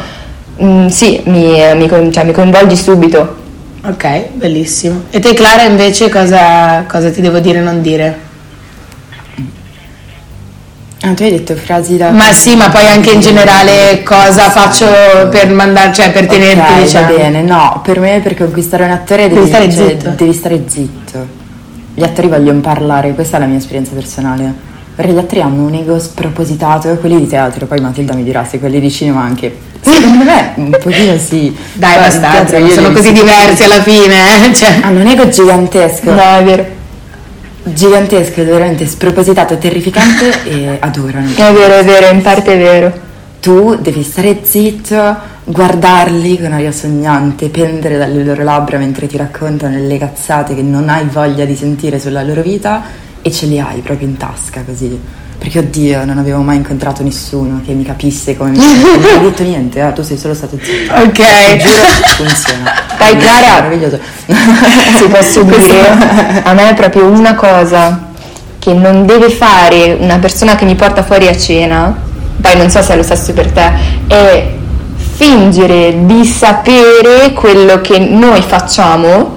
mm, 0.63 0.87
sì, 0.89 1.21
mi, 1.27 1.61
mi 1.75 1.89
coin- 1.89 2.13
cioè, 2.13 2.25
mi 2.25 2.33
coinvolgi 2.33 2.77
subito. 2.77 3.37
Ok, 3.83 4.33
bellissimo. 4.35 5.05
E 5.11 5.21
te 5.21 5.33
Clara 5.35 5.63
invece 5.63 6.09
cosa, 6.11 6.85
cosa 6.87 7.11
ti 7.11 7.21
devo 7.23 7.39
dire 7.39 7.59
e 7.59 7.63
non 7.63 7.81
dire? 7.81 8.29
Ah, 11.03 11.15
tu 11.15 11.23
hai 11.23 11.31
detto 11.31 11.55
frasi 11.57 11.97
da... 11.97 12.11
Ma 12.11 12.31
sì, 12.31 12.57
ma 12.57 12.69
poi 12.69 12.87
anche 12.87 13.11
in 13.13 13.21
generale 13.21 14.03
cosa 14.03 14.51
faccio 14.51 14.85
per 15.31 15.49
mandare, 15.51 15.95
cioè 15.95 16.11
per 16.13 16.27
tenerti, 16.27 16.59
Ok, 16.61 16.83
diciamo. 16.83 17.07
va 17.07 17.17
bene, 17.17 17.41
no, 17.41 17.81
per 17.83 17.99
me 18.01 18.21
per 18.23 18.37
conquistare 18.37 18.85
un 18.85 18.91
attore 18.91 19.23
Devi 19.31 19.35
devi, 19.37 19.47
stare 19.49 19.73
cioè, 19.73 19.89
zitto. 19.89 20.11
devi 20.11 20.33
stare 20.35 20.63
zitto. 20.69 21.27
Gli 22.01 22.05
attori 22.05 22.29
vogliono 22.29 22.61
parlare, 22.61 23.13
questa 23.13 23.37
è 23.37 23.41
la 23.41 23.45
mia 23.45 23.59
esperienza 23.59 23.93
personale. 23.93 24.51
Perché 24.95 25.13
gli 25.13 25.19
attori 25.19 25.43
hanno 25.43 25.67
un 25.67 25.75
ego 25.75 25.99
spropositato, 25.99 26.97
quelli 26.97 27.19
di 27.19 27.27
teatro, 27.27 27.67
poi 27.67 27.79
Matilda 27.79 28.15
mi 28.15 28.25
dirà 28.25 28.43
se 28.43 28.59
quelli 28.59 28.81
di 28.81 28.91
cinema 28.91 29.21
anche. 29.21 29.55
Secondo 29.83 30.25
me 30.25 30.53
un 30.55 30.71
pochino 30.83 31.19
sì. 31.19 31.55
Dai, 31.75 31.93
in 31.93 31.99
abbastanza, 31.99 32.57
teatro 32.57 32.69
sono 32.71 32.93
così 32.93 33.13
diversi 33.13 33.65
alla 33.65 33.83
fine, 33.83 34.15
eh? 34.47 34.49
Cioè. 34.57 34.79
Hanno 34.81 35.01
un 35.01 35.09
ego 35.09 35.29
gigantesco. 35.29 36.11
No, 36.11 36.39
è 36.39 36.43
vero, 36.43 36.67
Gigantesco, 37.65 38.45
veramente 38.45 38.87
spropositato, 38.87 39.59
terrificante 39.59 40.43
e 40.45 40.79
adorano. 40.81 41.29
è 41.29 41.53
vero, 41.53 41.75
è 41.75 41.85
vero, 41.85 42.15
in 42.15 42.23
parte 42.23 42.55
è 42.55 42.57
vero. 42.57 42.93
Tu 43.41 43.77
devi 43.77 44.03
stare 44.03 44.39
zitto, 44.41 45.17
guardarli 45.45 46.39
con 46.39 46.53
aria 46.53 46.73
sognante, 46.73 47.49
pendere 47.49 47.97
dalle 47.97 48.23
loro 48.23 48.43
labbra 48.43 48.79
mentre 48.79 49.07
ti 49.07 49.17
raccontano 49.17 49.77
le 49.79 49.99
cazzate 49.99 50.55
che 50.55 50.63
non 50.63 50.89
hai 50.89 51.07
voglia 51.07 51.45
di 51.45 51.57
sentire 51.57 51.99
sulla 51.99 52.23
loro 52.23 52.43
vita 52.43 52.83
e 53.23 53.31
ce 53.31 53.47
li 53.47 53.59
hai 53.59 53.81
proprio 53.81 54.09
in 54.09 54.17
tasca 54.17 54.63
così. 54.63 54.99
Perché 55.39 55.61
oddio, 55.61 56.05
non 56.05 56.19
avevo 56.19 56.43
mai 56.43 56.57
incontrato 56.57 57.03
nessuno 57.03 57.63
che 57.65 57.73
mi 57.73 57.83
capisse 57.83 58.37
come 58.37 58.51
mi 58.51 58.61
sento. 58.61 58.89
Non 59.01 59.05
hai 59.05 59.21
detto 59.21 59.43
niente, 59.43 59.81
ah, 59.81 59.91
tu 59.91 60.03
sei 60.03 60.19
solo 60.19 60.35
stato 60.35 60.59
zitto. 60.61 60.93
Ok. 60.93 61.57
giuro, 61.57 61.87
funziona. 62.17 62.73
Dai, 62.99 63.17
Clara. 63.17 63.63
meraviglioso. 63.63 63.99
Se 64.27 65.09
posso 65.09 65.43
dire, 65.49 66.43
a 66.43 66.53
me 66.53 66.69
è 66.69 66.75
proprio 66.75 67.07
una 67.07 67.35
cosa 67.35 68.09
che 68.59 68.75
non 68.75 69.07
deve 69.07 69.31
fare 69.31 69.97
una 69.99 70.19
persona 70.19 70.57
che 70.57 70.67
mi 70.67 70.75
porta 70.75 71.03
fuori 71.03 71.27
a 71.27 71.37
cena, 71.37 71.97
poi 72.39 72.57
non 72.59 72.69
so 72.69 72.83
se 72.83 72.93
è 72.93 72.97
lo 72.97 73.03
stesso 73.03 73.33
per 73.33 73.51
te, 73.51 73.73
è 74.09 74.59
fingere 75.21 76.07
di 76.07 76.25
sapere 76.25 77.35
quello 77.35 77.83
che 77.83 77.99
noi 77.99 78.41
facciamo 78.41 79.37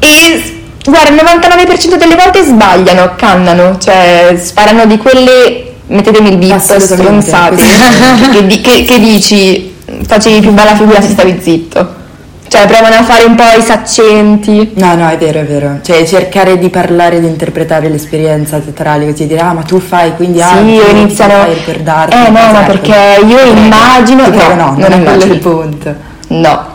e 0.00 0.60
guarda, 0.84 1.10
il 1.10 1.40
99% 1.40 1.94
delle 1.94 2.16
volte 2.16 2.42
sbagliano, 2.42 3.14
cannano, 3.14 3.78
cioè 3.78 4.36
sparano 4.36 4.86
di 4.86 4.98
quelle, 4.98 5.74
mettetemi 5.86 6.30
il 6.44 6.50
Assolutamente, 6.52 7.30
stronzate, 7.30 7.62
che, 8.48 8.60
che- 8.60 8.82
che 8.82 8.98
dici 8.98 9.72
facevi 10.04 10.40
più 10.40 10.50
bella 10.50 10.74
figura 10.74 11.00
se 11.00 11.10
stavi 11.10 11.38
zitto. 11.40 12.02
Cioè 12.54 12.68
provano 12.68 12.94
a 12.94 13.02
fare 13.02 13.24
un 13.24 13.34
po' 13.34 13.42
i 13.58 13.62
saccenti. 13.62 14.74
No, 14.76 14.94
no, 14.94 15.08
è 15.08 15.18
vero, 15.18 15.40
è 15.40 15.44
vero. 15.44 15.80
Cioè, 15.82 16.04
cercare 16.06 16.56
di 16.56 16.68
parlare, 16.68 17.18
di 17.18 17.26
interpretare 17.26 17.88
l'esperienza 17.88 18.58
teatrale, 18.60 19.06
così 19.10 19.26
dire, 19.26 19.40
ah, 19.40 19.52
ma 19.54 19.62
tu 19.62 19.80
fai, 19.80 20.14
quindi 20.14 20.40
ah, 20.40 20.58
Sì, 20.58 20.64
io 20.70 20.86
iniziano. 20.88 21.32
fai 21.32 21.54
ricordarti. 21.54 22.14
Eh 22.14 22.18
no, 22.20 22.30
ma 22.30 22.48
Esatto. 22.50 22.66
perché 22.70 23.24
io 23.26 23.36
prego, 23.36 23.58
immagino. 23.60 24.22
ti 24.22 24.30
prego, 24.30 24.54
no, 24.54 24.74
non 24.78 24.92
è 24.92 25.02
quello 25.02 25.24
il 25.32 25.38
punto. 25.40 25.94
No. 26.28 26.72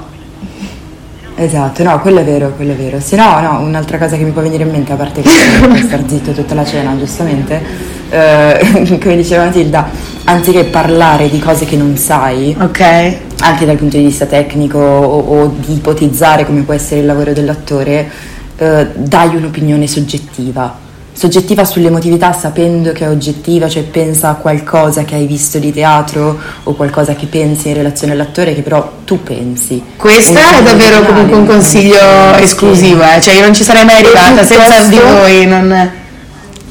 Esatto, 1.36 1.84
no, 1.84 1.98
quello 2.02 2.20
è 2.20 2.24
vero, 2.26 2.52
quello 2.58 2.74
è 2.74 2.76
vero. 2.76 3.00
Se 3.00 3.16
no, 3.16 3.40
no, 3.40 3.60
un'altra 3.62 3.98
cosa 3.98 4.18
che 4.18 4.24
mi 4.24 4.32
può 4.32 4.42
venire 4.42 4.64
in 4.64 4.72
mente, 4.72 4.92
a 4.92 4.96
parte 4.98 5.22
che 5.22 5.30
star 5.88 6.02
zitto 6.06 6.34
tutta 6.34 6.56
la 6.56 6.66
cena, 6.66 6.94
giustamente, 6.98 7.62
eh, 8.10 8.98
come 9.02 9.16
diceva 9.16 9.46
Matilda, 9.46 9.90
anziché 10.26 10.66
parlare 10.66 11.30
di 11.30 11.40
cose 11.40 11.64
che 11.64 11.78
non 11.78 11.96
sai, 11.96 12.54
Ok. 12.60 13.28
Anche 13.42 13.66
dal 13.66 13.78
punto 13.78 13.98
di 13.98 14.04
vista 14.04 14.26
tecnico 14.26 14.78
o, 14.78 15.42
o 15.42 15.54
di 15.58 15.74
ipotizzare 15.76 16.46
come 16.46 16.62
può 16.62 16.74
essere 16.74 17.02
il 17.02 17.06
lavoro 17.06 17.34
dell'attore, 17.34 18.10
eh, 18.58 18.88
dai 18.96 19.36
un'opinione 19.36 19.88
soggettiva. 19.88 20.88
Soggettiva 21.12 21.66
sull'emotività 21.66 22.32
sapendo 22.32 22.94
che 22.94 23.04
è 23.04 23.10
oggettiva, 23.10 23.68
cioè 23.68 23.84
pensa 23.84 24.30
a 24.30 24.34
qualcosa 24.36 25.04
che 25.04 25.16
hai 25.16 25.26
visto 25.26 25.58
di 25.60 25.74
teatro 25.74 26.40
o 26.64 26.74
qualcosa 26.74 27.14
che 27.14 27.26
pensi 27.26 27.68
in 27.68 27.74
relazione 27.74 28.14
all'attore 28.14 28.56
che 28.56 28.62
però 28.62 28.90
tu 29.04 29.22
pensi. 29.22 29.84
Questa 29.98 30.58
è 30.60 30.64
davvero 30.64 31.04
comunque 31.04 31.38
un 31.38 31.46
consiglio 31.46 32.34
esclusivo, 32.38 33.04
eh. 33.04 33.20
cioè 33.22 33.34
io 33.34 33.42
non 33.42 33.54
ci 33.54 33.64
sarei 33.64 33.84
mai 33.84 33.96
arrivata 33.98 34.46
senza 34.46 34.88
di 34.88 34.98
voi. 34.98 35.46
non- 35.46 35.92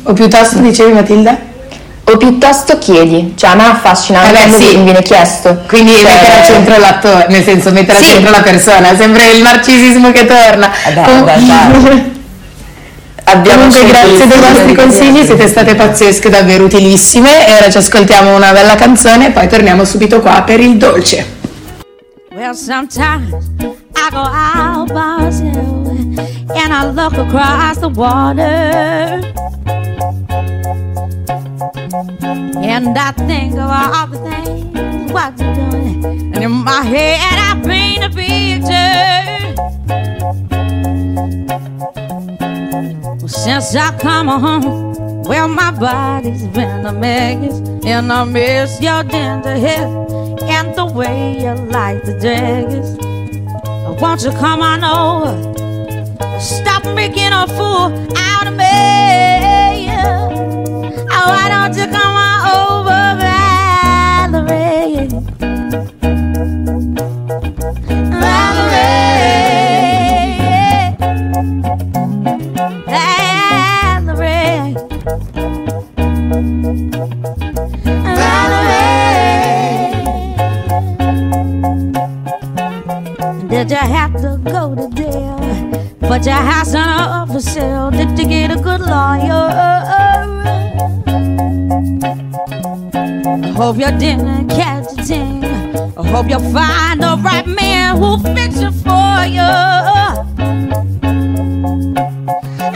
O 0.05 0.13
piuttosto 0.15 0.59
dicevi 0.61 0.93
Matilda? 0.93 1.37
O 2.11 2.17
piuttosto 2.17 2.79
chiedi, 2.79 3.35
cioè 3.37 3.51
a 3.51 3.55
me 3.55 3.65
affascina 3.67 4.23
Eh 4.29 4.33
beh, 4.33 4.51
sì. 4.53 4.77
mi 4.79 4.85
viene 4.85 5.03
chiesto. 5.03 5.61
Quindi 5.69 5.93
Cioè, 5.93 6.05
mettere 6.05 6.39
al 6.39 6.45
centro 6.47 6.79
l'attore, 6.79 7.27
nel 7.29 7.43
senso 7.45 7.71
mettere 7.71 7.99
Sì. 7.99 8.05
al 8.05 8.11
centro 8.15 8.31
la 8.31 8.41
persona, 8.43 8.91
è 8.91 8.97
sempre 8.97 9.31
il 9.33 9.43
narcisismo 9.43 10.11
che 10.11 10.25
torna. 10.25 10.71
Eh 10.87 10.93
beh, 10.93 11.03
Com- 11.03 11.25
beh, 11.25 12.17
Comunque 13.43 13.85
grazie 13.93 14.27
dei 14.27 14.39
vostri 14.39 14.75
consigli, 14.75 15.23
siete 15.27 15.47
state 15.49 15.75
pazzesche, 15.75 16.31
davvero 16.31 16.65
utilissime 16.65 17.47
e 17.47 17.55
ora 17.57 17.69
ci 17.71 17.77
ascoltiamo 17.77 18.35
una 18.35 18.53
bella 18.53 18.75
canzone 18.75 19.27
e 19.27 19.31
poi 19.33 19.47
torniamo 19.49 19.85
subito 19.85 20.21
qua 20.21 20.41
per 20.47 20.61
il 20.61 20.79
dolce. 20.79 21.37
Well, 22.35 22.55
sometimes 22.55 23.35
I 23.95 24.09
go 24.11 24.21
out 24.21 24.93
by 24.93 25.27
myself 25.27 26.27
and 26.55 26.73
I 26.73 26.87
look 26.91 27.19
across 27.19 27.79
the 27.81 27.91
water. 27.95 29.38
And 32.09 32.97
I 32.97 33.13
think 33.13 33.53
of 33.55 33.71
all 33.71 34.07
the 34.07 34.19
things 34.29 35.13
what 35.13 35.39
you're 35.39 35.55
doing. 35.55 36.05
And 36.35 36.45
in 36.45 36.51
my 36.51 36.83
head, 36.83 37.39
I 37.39 37.61
paint 37.63 38.05
a 38.05 38.11
picture. 38.11 39.29
Since 43.29 43.77
I 43.77 43.97
come 43.99 44.29
home, 44.29 45.23
well, 45.25 45.49
my 45.49 45.71
body's 45.71 46.47
been 46.49 46.87
a 46.87 46.93
mess. 46.93 47.61
And 47.85 48.13
I 48.13 48.25
miss 48.25 48.81
your 48.81 49.03
tender 49.05 49.57
hair 49.57 49.87
and 50.43 50.75
the 50.75 50.87
way 50.87 51.41
you 51.43 51.55
like 51.71 52.05
the 52.05 52.19
dress. 52.19 52.97
Won't 54.01 54.23
you 54.23 54.31
come 54.33 54.63
on 54.63 54.85
over? 54.85 55.37
Stop 56.41 56.85
making 56.95 57.33
a 57.33 57.47
fool 57.49 57.93
out 58.17 58.47
of 58.47 58.55
me. 58.55 59.48
Why 61.27 61.49
don't 61.49 61.75
you 61.77 61.87
come 61.87 62.15
on 62.17 62.39
over, 62.55 63.03
Valerie? 64.41 65.09
Hope 93.69 93.77
you 93.77 93.99
didn't 93.99 94.49
catch 94.49 94.87
a 94.97 95.03
thing. 95.03 95.45
I 95.45 96.09
hope 96.09 96.31
you'll 96.31 96.53
find 96.55 97.03
the 97.03 97.21
right 97.23 97.47
man 97.47 97.99
who'll 97.99 98.19
fix 98.19 98.57
it 98.61 98.73
for 98.81 99.27
you. 99.29 99.53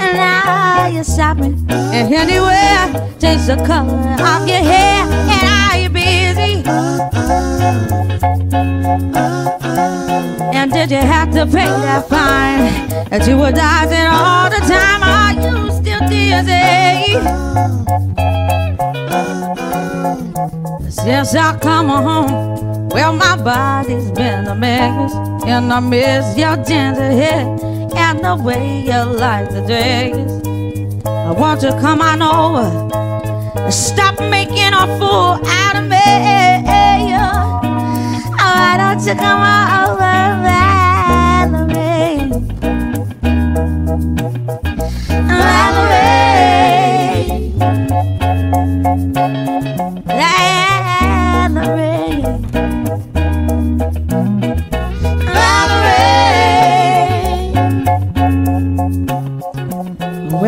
And 0.02 0.12
now 0.12 0.88
you're 0.88 1.02
shopping 1.02 1.64
and 1.70 2.12
anywhere, 2.12 3.08
change 3.18 3.46
the 3.46 3.56
color 3.66 3.96
of 4.20 4.46
your 4.46 4.58
hair. 4.58 5.06
And 5.32 5.48
are 5.62 5.78
you 5.78 5.88
busy? 5.88 6.62
And 10.54 10.70
did 10.70 10.90
you 10.90 10.98
have 10.98 11.30
to 11.32 11.46
pay 11.46 11.72
that 11.86 12.06
fine 12.06 13.08
that 13.08 13.26
you 13.26 13.38
were 13.38 13.50
dodging 13.50 14.08
all 14.12 14.50
the 14.50 14.60
time? 14.68 15.02
Are 15.02 15.32
you 15.40 15.70
still 15.72 16.00
dizzy? 16.06 18.01
Since 21.04 21.34
I 21.34 21.58
come 21.58 21.88
home, 21.88 22.88
well, 22.90 23.12
my 23.12 23.36
body's 23.36 24.10
been 24.12 24.46
a 24.46 24.54
mess, 24.54 25.12
and 25.44 25.72
I 25.72 25.80
miss 25.80 26.36
your 26.38 26.56
gentle 26.64 27.02
hair 27.02 27.44
and 27.96 28.20
the 28.20 28.36
way 28.36 28.82
you 28.84 29.02
like 29.04 29.48
the 29.50 29.62
dress. 29.66 30.14
I 31.04 31.32
want 31.32 31.62
you 31.62 31.70
to 31.70 31.80
come 31.80 32.00
on 32.00 32.22
over, 32.22 32.68
and 33.60 33.74
stop 33.74 34.20
making 34.20 34.72
a 34.74 34.86
fool 34.98 35.40
out 35.44 35.76
of 35.76 35.88
me. 35.88 35.98
Oh, 37.18 37.60
why 38.38 38.76
don't 38.78 39.04
you 39.04 39.14
come 39.16 39.40
on 39.40 39.90
over, 39.90 40.14
Valerie? 41.66 41.82
Valerie. 43.88 44.31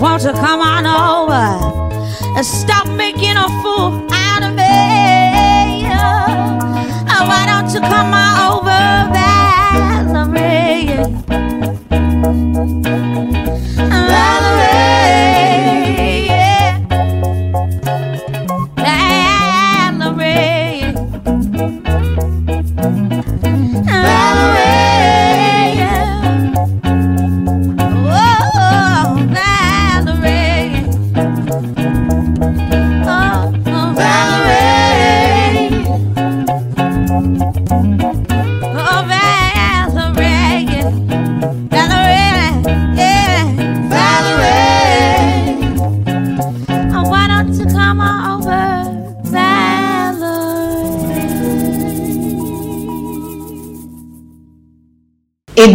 Won't 0.00 0.22
you 0.22 0.32
come 0.32 0.60
on 0.60 0.86
over 0.86 1.56
and 2.36 2.46
stop 2.46 2.86
making 2.86 3.36
a 3.36 3.48
fool 3.62 4.06
out 4.12 4.44
of 4.44 4.54
me? 4.54 5.88
Oh, 7.10 7.26
why 7.26 7.46
don't 7.46 7.68
you 7.74 7.80
come 7.80 8.14
on 8.14 8.52
over, 8.52 9.10
Valerie? 10.14 10.98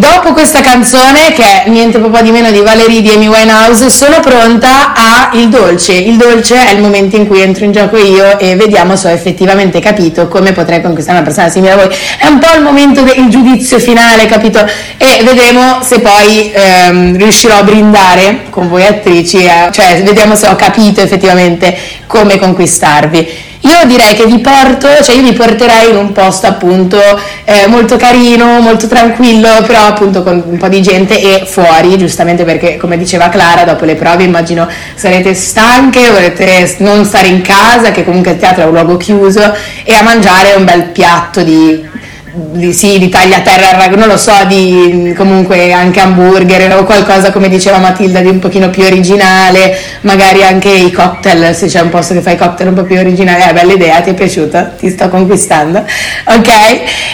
E 0.04 0.13
dopo 0.24 0.36
questa 0.36 0.62
canzone, 0.62 1.34
che 1.34 1.44
è 1.44 1.70
niente 1.70 2.00
po' 2.00 2.22
di 2.22 2.32
meno 2.32 2.50
di 2.50 2.62
Valerie 2.62 3.02
di 3.02 3.10
Amy 3.10 3.28
Winehouse, 3.28 3.90
sono 3.90 4.22
pronta 4.22 4.94
a 4.94 5.32
il 5.34 5.50
dolce. 5.50 5.92
Il 5.92 6.16
dolce 6.16 6.66
è 6.66 6.72
il 6.72 6.80
momento 6.80 7.18
in 7.18 7.28
cui 7.28 7.42
entro 7.42 7.66
in 7.66 7.74
gioco 7.74 7.98
io 7.98 8.40
e 8.40 8.56
vediamo 8.56 8.96
se 8.96 9.10
ho 9.10 9.12
effettivamente 9.12 9.82
capito 9.82 10.30
come 10.30 10.54
potrei 10.54 10.82
conquistare 10.82 11.18
una 11.18 11.26
persona 11.26 11.50
simile 11.50 11.74
a 11.74 11.76
voi. 11.76 11.90
È 12.18 12.28
un 12.28 12.40
po' 12.40 12.56
il 12.56 12.62
momento 12.62 13.02
del 13.02 13.28
giudizio 13.28 13.80
finale, 13.80 14.26
capito? 14.26 14.66
E 14.98 15.24
vedremo 15.26 15.82
se 15.82 16.00
poi 16.00 16.54
ehm, 16.54 17.18
riuscirò 17.18 17.58
a 17.58 17.64
brindare 17.64 18.46
con 18.50 18.70
voi 18.70 18.86
attrici, 18.86 19.44
eh, 19.44 19.70
cioè 19.72 20.04
vediamo 20.04 20.36
se 20.36 20.48
ho 20.48 20.56
capito 20.56 21.02
effettivamente 21.02 21.78
come 22.08 22.40
conquistarvi. 22.40 23.52
Io 23.66 23.86
direi 23.86 24.14
che 24.14 24.26
vi 24.26 24.40
porto, 24.40 24.90
cioè 25.02 25.16
io 25.16 25.22
vi 25.22 25.32
porterei 25.32 25.92
in 25.92 25.96
un 25.96 26.12
posto 26.12 26.48
appunto 26.48 27.00
eh, 27.46 27.66
molto 27.68 27.96
carino, 27.96 28.60
molto 28.60 28.88
tranquillo, 28.88 29.48
però 29.66 29.86
appunto 29.86 30.13
con 30.22 30.44
un 30.46 30.58
po' 30.58 30.68
di 30.68 30.82
gente 30.82 31.20
e 31.20 31.46
fuori, 31.46 31.98
giustamente 31.98 32.44
perché 32.44 32.78
come 32.78 32.98
diceva 32.98 33.30
Clara, 33.30 33.64
dopo 33.64 33.86
le 33.86 33.96
prove 33.96 34.24
immagino 34.24 34.68
sarete 34.94 35.34
stanche, 35.34 36.12
volete 36.12 36.76
non 36.80 37.04
stare 37.06 37.28
in 37.28 37.42
casa, 37.42 37.92
che 37.92 38.04
comunque 38.04 38.32
il 38.34 38.38
teatro 38.38 38.64
è 38.64 38.66
un 38.66 38.74
luogo 38.74 38.98
chiuso, 38.98 39.56
e 39.84 39.94
a 39.94 40.04
mangiare 40.04 40.54
un 40.54 40.66
bel 40.66 40.84
piatto 40.90 41.42
di 41.42 41.90
di, 42.36 42.74
sì, 42.74 42.98
di 42.98 43.10
tagliaterra, 43.10 43.88
non 43.96 44.08
lo 44.08 44.18
so, 44.18 44.34
di 44.48 45.14
comunque 45.16 45.72
anche 45.72 46.00
hamburger 46.00 46.76
o 46.76 46.84
qualcosa 46.84 47.32
come 47.32 47.48
diceva 47.48 47.78
Matilda 47.78 48.22
di 48.22 48.28
un 48.28 48.40
pochino 48.40 48.72
più 48.72 48.84
originale, 48.84 49.78
magari 50.02 50.44
anche 50.44 50.70
i 50.70 50.92
cocktail, 50.92 51.54
se 51.54 51.68
c'è 51.68 51.82
un 51.82 51.90
posto 51.90 52.16
che 52.16 52.22
fa 52.22 52.32
i 52.32 52.38
cocktail 52.38 52.70
un 52.70 52.76
po' 52.76 52.84
più 52.84 52.98
originali, 52.98 53.44
è 53.44 53.54
bella 53.54 53.74
idea, 53.74 54.02
ti 54.02 54.10
è 54.10 54.14
piaciuta? 54.16 54.74
Ti 54.78 54.90
sto 54.90 55.10
conquistando, 55.10 55.86
ok? 56.26 56.50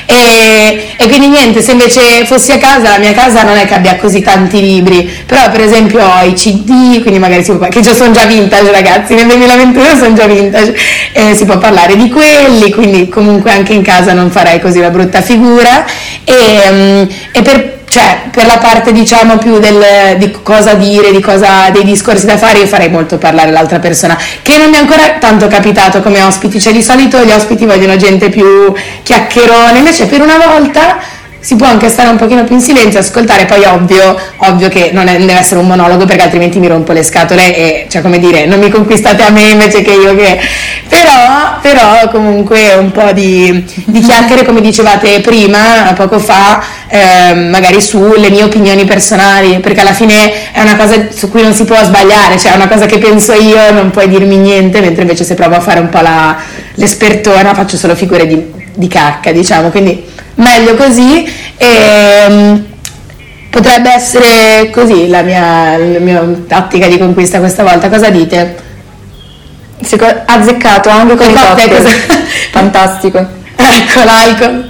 E, 0.06 0.89
e 1.02 1.08
quindi 1.08 1.30
niente, 1.30 1.62
se 1.62 1.72
invece 1.72 2.26
fossi 2.26 2.52
a 2.52 2.58
casa, 2.58 2.90
la 2.90 2.98
mia 2.98 3.14
casa 3.14 3.44
non 3.44 3.56
è 3.56 3.66
che 3.66 3.74
abbia 3.74 3.96
così 3.96 4.20
tanti 4.20 4.60
libri, 4.60 5.10
però 5.26 5.50
per 5.50 5.62
esempio 5.62 6.04
ho 6.04 6.26
i 6.26 6.34
CD, 6.34 7.02
quindi 7.02 7.20
magari 7.20 7.42
si 7.42 7.54
può, 7.54 7.70
che 7.70 7.80
già 7.80 7.94
sono 7.94 8.12
già 8.12 8.26
vintage 8.26 8.70
ragazzi, 8.70 9.14
nel 9.14 9.26
2021 9.28 9.96
sono 9.96 10.14
già 10.14 10.26
vintage, 10.26 10.76
e 11.14 11.36
si 11.36 11.46
può 11.46 11.58
parlare 11.58 11.96
di 11.96 12.10
quelli, 12.10 12.70
quindi 12.74 13.08
comunque 13.08 13.50
anche 13.50 13.72
in 13.72 13.82
casa 13.82 14.12
non 14.12 14.30
farei 14.30 14.60
così 14.60 14.82
la 14.82 14.90
brutta 14.90 15.22
figura. 15.22 15.86
E, 16.26 16.70
mm, 16.70 17.04
e 17.32 17.42
per, 17.44 17.79
cioè, 17.90 18.30
per 18.32 18.46
la 18.46 18.60
parte 18.60 18.92
diciamo 18.92 19.38
più 19.38 19.60
del, 19.60 20.18
di 20.18 20.32
cosa 20.44 20.76
dire, 20.76 21.12
di 21.12 21.22
cosa, 21.22 21.70
dei 21.72 21.84
discorsi 21.84 22.26
da 22.28 22.38
fare, 22.38 22.60
io 22.60 22.68
farei 22.68 22.90
molto 22.90 23.18
parlare 23.18 23.52
l'altra 23.52 23.80
persona, 23.80 24.18
che 24.42 24.58
non 24.58 24.70
mi 24.70 24.76
è 24.76 24.80
ancora 24.80 25.18
tanto 25.20 25.48
capitato 25.48 26.02
come 26.02 26.22
ospiti, 26.22 26.62
cioè 26.62 26.72
di 26.72 26.84
solito 26.84 27.24
gli 27.24 27.32
ospiti 27.32 27.66
vogliono 27.66 27.98
gente 27.98 28.30
più 28.30 28.72
chiacchierone, 29.04 29.80
invece 29.80 30.06
per 30.06 30.22
una 30.22 30.38
volta 30.38 31.00
si 31.40 31.56
può 31.56 31.68
anche 31.68 31.88
stare 31.90 32.10
un 32.10 32.18
pochino 32.18 32.44
più 32.44 32.56
in 32.56 32.62
silenzio, 32.62 33.00
ascoltare, 33.00 33.46
poi 33.46 33.64
ovvio, 33.64 34.20
ovvio 34.38 34.68
che 34.68 34.90
non, 34.92 35.08
è, 35.08 35.18
deve 35.18 35.40
essere 35.40 35.60
un 35.60 35.68
monologo 35.68 36.06
perché 36.06 36.24
altrimenti 36.24 36.60
mi 36.60 36.68
rompo 36.68 36.92
le 36.92 37.04
scatole 37.04 37.56
e, 37.56 37.88
cioè 37.90 38.02
come 38.02 38.20
dire, 38.20 38.46
non 38.46 38.60
mi 38.60 38.70
conquistate 38.70 39.24
a 39.24 39.30
me 39.30 39.50
invece 39.50 39.82
che 39.82 39.92
io 39.92 40.16
che... 40.16 40.40
Però, 40.88 41.60
però 41.62 42.10
comunque 42.10 42.74
un 42.74 42.92
po' 42.92 43.12
di, 43.14 43.64
di 43.86 44.00
chiacchiere 44.00 44.44
come 44.44 44.60
dicevate 44.60 45.22
prima, 45.22 45.94
poco 45.96 46.20
fa, 46.20 46.62
eh, 46.88 47.34
magari 47.36 47.80
sulle 47.80 48.30
mie 48.30 48.44
opinioni 48.44 48.86
personali, 48.86 49.60
perché 49.60 49.82
alla 49.82 49.94
fine 49.94 50.52
è 50.52 50.62
una 50.62 50.76
cosa 50.76 51.08
su 51.12 51.30
cui 51.30 51.44
non 51.44 51.54
si 51.54 51.64
può 51.64 51.78
sbagliare, 51.84 52.38
cioè 52.38 52.54
è 52.54 52.56
una 52.56 52.68
cosa 52.68 52.86
che 52.86 52.98
penso 52.98 53.34
io, 53.34 53.72
non 53.72 53.92
puoi 53.92 54.10
dirmi 54.10 54.38
niente, 54.38 54.82
mentre 54.82 55.04
invece 55.04 55.24
se 55.24 55.36
provo 55.36 55.56
a 55.56 55.60
fare 55.60 55.80
un 55.80 55.90
po' 55.90 56.02
la, 56.02 56.36
l'espertona 56.74 57.54
faccio 57.54 57.78
solo 57.78 57.96
figure 57.96 58.26
di, 58.26 58.59
di 58.80 58.88
cacca, 58.88 59.32
diciamo, 59.34 59.70
quindi 59.70 60.04
meglio 60.36 60.76
così 60.76 61.30
e 61.58 62.26
um, 62.30 62.66
potrebbe 63.50 63.92
essere 63.92 64.70
così 64.72 65.10
la 65.10 65.22
mia, 65.22 65.78
la 65.78 66.00
mia, 66.00 66.24
tattica 66.48 66.88
di 66.88 66.98
conquista 66.98 67.40
questa 67.40 67.64
volta 67.64 67.90
cosa 67.90 68.10
dite? 68.10 68.68
Seco- 69.82 70.24
azzeccato 70.26 70.90
anche 70.90 71.16
con 71.16 71.30
i 71.30 71.34
cocktail, 71.34 71.70
cosa... 71.70 71.90
fantastico 72.52 73.20
ecco 73.56 74.04
l'alcol 74.04 74.70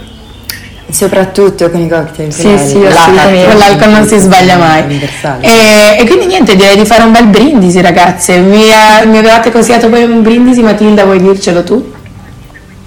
Soprattutto 0.90 1.70
con 1.70 1.80
i 1.80 1.88
cocktail. 1.88 2.32
Sì, 2.32 2.58
sì, 2.58 2.82
la- 2.82 2.88
assolutamente. 2.88 3.46
Con 3.46 3.58
l'alcol 3.58 3.90
non 3.90 4.06
si 4.08 4.18
sbaglia 4.18 4.56
mai. 4.56 5.08
E, 5.40 5.98
e 6.00 6.04
quindi 6.04 6.26
niente, 6.26 6.56
direi 6.56 6.76
di 6.76 6.84
fare 6.84 7.04
un 7.04 7.12
bel 7.12 7.26
brindisi 7.26 7.80
ragazze. 7.80 8.38
Mi, 8.38 8.64
eh, 8.64 9.06
mi 9.06 9.18
avevate 9.18 9.52
consigliato 9.52 9.88
poi 9.88 10.02
un 10.02 10.20
brindisi, 10.20 10.62
Matilda, 10.62 11.04
vuoi 11.04 11.22
dircelo 11.22 11.62
tu? 11.62 11.92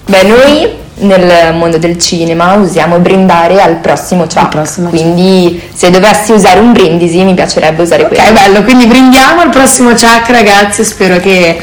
Beh, 0.05 0.23
noi 0.23 0.81
nel 1.03 1.53
mondo 1.53 1.77
del 1.77 1.97
cinema 1.99 2.53
usiamo 2.53 2.97
brindare 2.99 3.61
al 3.61 3.75
prossimo 3.77 4.27
ciao. 4.27 4.47
prossimo 4.49 4.89
Quindi 4.89 5.61
se 5.73 5.89
dovessi 5.89 6.31
usare 6.31 6.59
un 6.59 6.71
brindisi 6.73 7.23
mi 7.23 7.33
piacerebbe 7.33 7.81
usare 7.81 8.03
Ok, 8.03 8.09
quello. 8.15 8.31
bello, 8.31 8.63
quindi 8.63 8.85
brindiamo 8.87 9.41
al 9.41 9.49
prossimo 9.49 9.89
Chuck 9.89 10.29
ragazze, 10.29 10.83
spero 10.83 11.17
che 11.19 11.57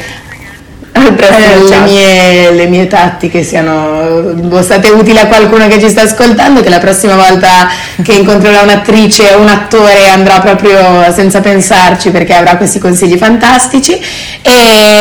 eh, 0.93 1.69
le, 1.69 1.79
mie, 1.85 2.51
le 2.51 2.67
mie 2.67 2.85
tattiche 2.87 3.43
siano 3.43 4.33
state 4.61 4.89
utili 4.89 5.17
a 5.19 5.27
qualcuno 5.27 5.67
che 5.67 5.79
ci 5.79 5.89
sta 5.89 6.01
ascoltando, 6.01 6.61
che 6.61 6.69
la 6.69 6.79
prossima 6.79 7.15
volta 7.15 7.69
che 8.03 8.11
incontrerà 8.13 8.61
un'attrice 8.61 9.33
o 9.33 9.39
un 9.39 9.47
attore 9.47 10.09
andrà 10.09 10.39
proprio 10.39 10.77
senza 11.13 11.39
pensarci 11.39 12.09
perché 12.11 12.33
avrà 12.33 12.57
questi 12.57 12.79
consigli 12.79 13.17
fantastici 13.17 13.93
e 14.41 15.00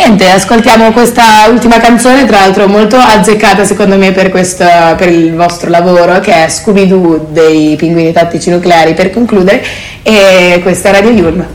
niente, 0.00 0.30
ascoltiamo 0.30 0.92
questa 0.92 1.46
ultima 1.50 1.78
canzone, 1.78 2.24
tra 2.24 2.38
l'altro 2.38 2.66
molto 2.66 2.96
azzeccata 2.96 3.64
secondo 3.64 3.98
me 3.98 4.12
per, 4.12 4.30
questo, 4.30 4.64
per 4.96 5.08
il 5.08 5.34
vostro 5.34 5.68
lavoro, 5.68 6.20
che 6.20 6.44
è 6.44 6.48
Scooby-Doo 6.48 7.26
dei 7.28 7.76
Pinguini 7.76 8.10
Tattici 8.10 8.50
Nucleari 8.50 8.94
per 8.94 9.10
concludere 9.10 9.62
e 10.02 10.58
questa 10.62 10.88
è 10.88 10.92
Radio 10.92 11.10
Yulm. 11.10 11.46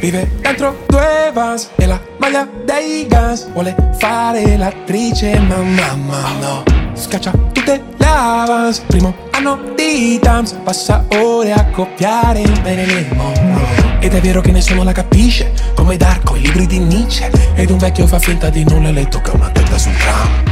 Vive 0.00 0.28
dentro 0.40 0.78
due 0.86 1.30
vans 1.34 1.68
e 1.76 1.84
la 1.84 2.00
maglia 2.16 2.48
dei 2.64 3.06
Guns 3.06 3.48
Vuole 3.52 3.74
fare 3.98 4.56
l'attrice 4.56 5.38
ma 5.40 5.56
mamma 5.56 6.22
no. 6.40 6.62
Scaccia 6.94 7.32
tutte 7.52 7.82
le 7.98 8.06
avance 8.06 8.80
Primo 8.86 9.14
anno 9.32 9.60
di 9.76 10.18
Tams. 10.18 10.56
Passa 10.64 11.04
ore 11.18 11.52
a 11.52 11.66
copiare 11.66 12.42
Marilyn 12.62 13.08
Monroe 13.14 13.89
Ed 14.02 14.14
è 14.14 14.20
vero 14.20 14.40
che 14.40 14.50
nessuno 14.50 14.82
la 14.82 14.92
capisce 14.92 15.52
Come 15.74 15.98
Darko, 15.98 16.34
i 16.36 16.40
libri 16.40 16.66
di 16.66 16.78
Nietzsche. 16.78 17.30
Ed 17.54 17.68
un 17.68 17.76
vecchio 17.76 18.06
fa 18.06 18.18
finta 18.18 18.48
di 18.48 18.64
nulla 18.64 18.88
e 18.88 18.92
le 18.92 19.08
tocca 19.08 19.32
una 19.32 19.50
testa 19.50 19.76
sul 19.76 19.94
tram. 19.94 20.42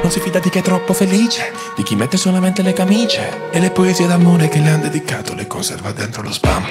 Non 0.00 0.10
si 0.10 0.20
fida 0.20 0.38
di 0.38 0.50
chi 0.50 0.58
è 0.58 0.62
troppo 0.62 0.92
felice, 0.92 1.50
di 1.74 1.82
chi 1.82 1.96
mette 1.96 2.16
solamente 2.16 2.62
le 2.62 2.72
camicie. 2.72 3.50
E 3.50 3.58
le 3.58 3.70
poesie 3.70 4.06
d'amore 4.06 4.48
che 4.48 4.60
le 4.60 4.70
han 4.70 4.80
dedicato 4.80 5.34
le 5.34 5.48
conserva 5.48 5.90
dentro 5.90 6.22
lo 6.22 6.32
spam. 6.32 6.64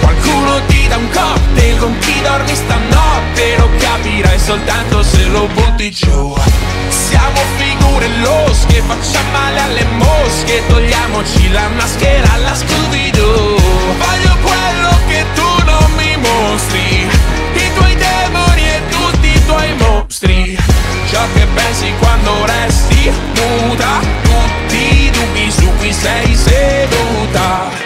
Qualcuno 0.00 0.60
ti 0.66 0.86
dà 0.86 0.96
un 0.98 1.08
cocktail 1.10 1.78
con 1.78 1.98
chi 1.98 2.20
dormi 2.22 2.54
stanotte 2.54 3.56
Lo 3.56 3.68
capirai 3.78 4.38
soltanto 4.38 5.02
se 5.02 5.24
lo 5.26 5.48
butti 5.52 5.90
giù. 5.90 6.34
Siamo 6.88 7.40
figure 7.56 8.08
losche, 8.22 8.82
facciamo 8.86 9.30
male 9.32 9.60
alle 9.60 9.84
mosche 9.96 10.62
Togliamoci 10.68 11.50
la 11.50 11.68
maschera 11.74 12.32
alla 12.34 12.54
Scooby-Doo. 12.54 13.56
Voglio 13.98 14.36
quello 14.42 14.93
mostri. 16.34 17.06
I 17.54 17.72
tuoi 17.74 17.94
demoni 17.94 18.62
e 18.68 18.80
tutti 18.90 19.28
i 19.28 19.44
tuoi 19.44 19.74
mostri. 19.74 20.58
Ciò 21.10 21.22
che 21.34 21.46
pensi 21.54 21.92
quando 21.98 22.44
resti 22.44 23.10
muta. 23.34 24.00
Tutti 24.22 25.04
i 25.04 25.10
dubbi 25.10 25.50
su 25.50 25.70
cui 25.78 25.92
sei 25.92 26.34
seduta. 26.34 27.82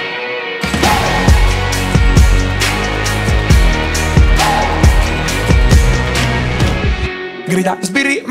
Grida 7.46 7.78
sbirri 7.80 8.22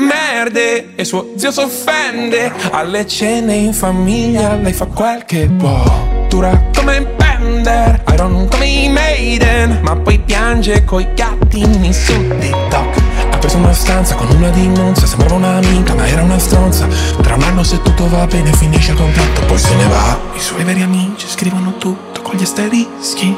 merde 0.58 0.94
e 0.96 1.04
suo 1.04 1.32
zio 1.36 1.52
s'offende. 1.52 2.52
Alle 2.70 3.06
cene 3.06 3.54
in 3.54 3.72
famiglia 3.72 4.56
lei 4.56 4.72
fa 4.72 4.86
quel 4.86 5.24
che 5.24 5.46
può 5.46 6.26
Dura 6.28 6.70
come 6.74 7.02
Bender, 7.16 8.02
Iron 8.12 8.48
come 8.50 8.66
i 8.66 8.88
Maiden 8.88 9.80
Ma 9.82 9.96
poi 9.96 10.18
piange 10.18 10.84
coi 10.84 11.06
gattini 11.14 11.92
su 11.92 12.12
TikTok. 12.12 12.96
Ha 13.30 13.38
preso 13.38 13.56
una 13.56 13.72
stanza 13.72 14.14
con 14.16 14.28
una 14.30 14.50
di 14.50 14.66
Monza 14.68 15.06
Sembrava 15.06 15.34
un'amica 15.34 15.94
ma 15.94 16.06
era 16.06 16.22
una 16.22 16.38
stronza. 16.38 16.86
Tra 17.22 17.34
un 17.34 17.42
anno 17.42 17.62
se 17.62 17.80
tutto 17.82 18.08
va 18.08 18.26
bene 18.26 18.52
finisce 18.52 18.90
il 18.90 18.96
contratto 18.96 19.46
Poi 19.46 19.58
se 19.58 19.74
ne 19.74 19.86
va. 19.86 20.18
I 20.34 20.40
suoi 20.40 20.64
veri 20.64 20.82
amici 20.82 21.26
scrivono 21.28 21.76
tutto 21.78 22.20
con 22.22 22.34
gli 22.36 22.42
asterischi 22.42 23.36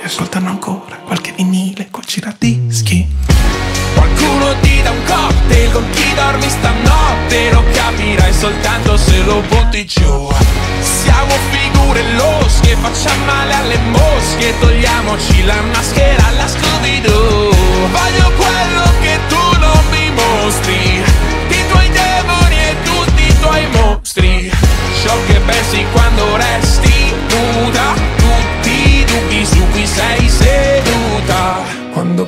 E 0.00 0.04
ascoltano 0.04 0.48
ancora 0.48 0.98
qualche 1.04 1.32
vinile 1.34 1.88
col 1.90 2.04
giradischi 2.04 3.06
Qualcuno 4.14 4.54
ti 4.60 4.80
dà 4.82 4.90
un 4.90 5.02
cocktail 5.04 5.72
con 5.72 5.84
chi 5.90 6.14
dormi 6.14 6.48
stanotte 6.48 7.50
Lo 7.52 7.62
capirai 7.72 8.32
soltanto 8.32 8.96
se 8.96 9.22
lo 9.22 9.42
butti 9.48 9.84
giù. 9.84 10.28
Siamo 10.80 11.34
figure 11.50 12.02
losche, 12.14 12.76
facciamo 12.80 13.24
male 13.26 13.54
alle 13.54 13.78
mosche 13.78 14.54
Togliamoci 14.60 15.44
la 15.44 15.60
maschera 15.74 16.26
alla 16.26 16.46
Scooby-Doo. 16.48 17.50
Voglio 17.90 18.32
quello 18.36 18.82
che 19.00 19.18
tu 19.28 19.58
non 19.58 19.84
mi 19.90 20.10
mostri 20.10 21.02
I 21.48 21.66
tuoi 21.68 21.90
demoni 21.90 22.56
e 22.56 22.76
tutti 22.84 23.22
i 23.26 23.38
tuoi 23.40 23.66
mostri. 23.72 24.50
Ciò 25.02 25.14
che 25.26 25.34
pensi 25.40 25.84
quando 25.92 26.36
resti 26.36 27.14
nuda 27.30 27.94
Tutti 28.16 28.70
i 28.70 29.04
dubbi 29.04 29.44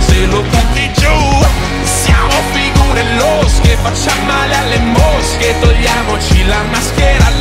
se 0.00 0.26
lo 0.26 0.42
butti 0.42 0.90
giù. 0.94 1.46
Siamo 1.84 2.32
figure 2.52 3.04
losche, 3.16 3.76
facciamo 3.82 4.24
male 4.24 4.54
alle 4.56 4.78
mosche 4.78 5.54
Togliamoci 5.60 6.44
la 6.46 6.62
maschera 6.70 7.39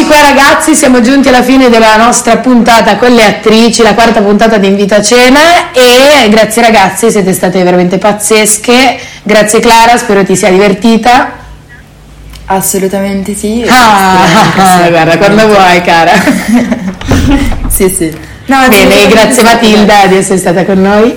Eccoci 0.00 0.18
qua 0.18 0.22
ragazzi, 0.22 0.74
siamo 0.74 1.02
giunti 1.02 1.28
alla 1.28 1.42
fine 1.42 1.68
della 1.68 1.96
nostra 1.96 2.38
puntata 2.38 2.96
con 2.96 3.12
le 3.12 3.22
attrici, 3.22 3.82
la 3.82 3.92
quarta 3.92 4.22
puntata 4.22 4.56
di 4.56 4.66
Invita 4.66 4.96
a 4.96 5.02
Cena 5.02 5.72
e 5.72 6.26
grazie 6.30 6.62
ragazzi, 6.62 7.10
siete 7.10 7.34
state 7.34 7.62
veramente 7.62 7.98
pazzesche, 7.98 8.98
grazie 9.22 9.60
Clara, 9.60 9.98
spero 9.98 10.24
ti 10.24 10.34
sia 10.36 10.50
divertita. 10.50 11.32
Assolutamente 12.46 13.34
sì. 13.34 13.62
Ah, 13.68 14.78
sia 14.78 14.88
guarda, 14.88 15.18
quando 15.18 15.46
vuoi 15.46 15.82
cara. 15.82 16.12
Sì, 17.68 17.88
sì. 17.88 18.10
No, 18.46 18.68
Bene, 18.68 19.06
grazie. 19.06 19.42
Matilda 19.42 20.06
di 20.06 20.16
essere 20.16 20.38
stata 20.38 20.64
con 20.64 20.80
noi. 20.80 21.16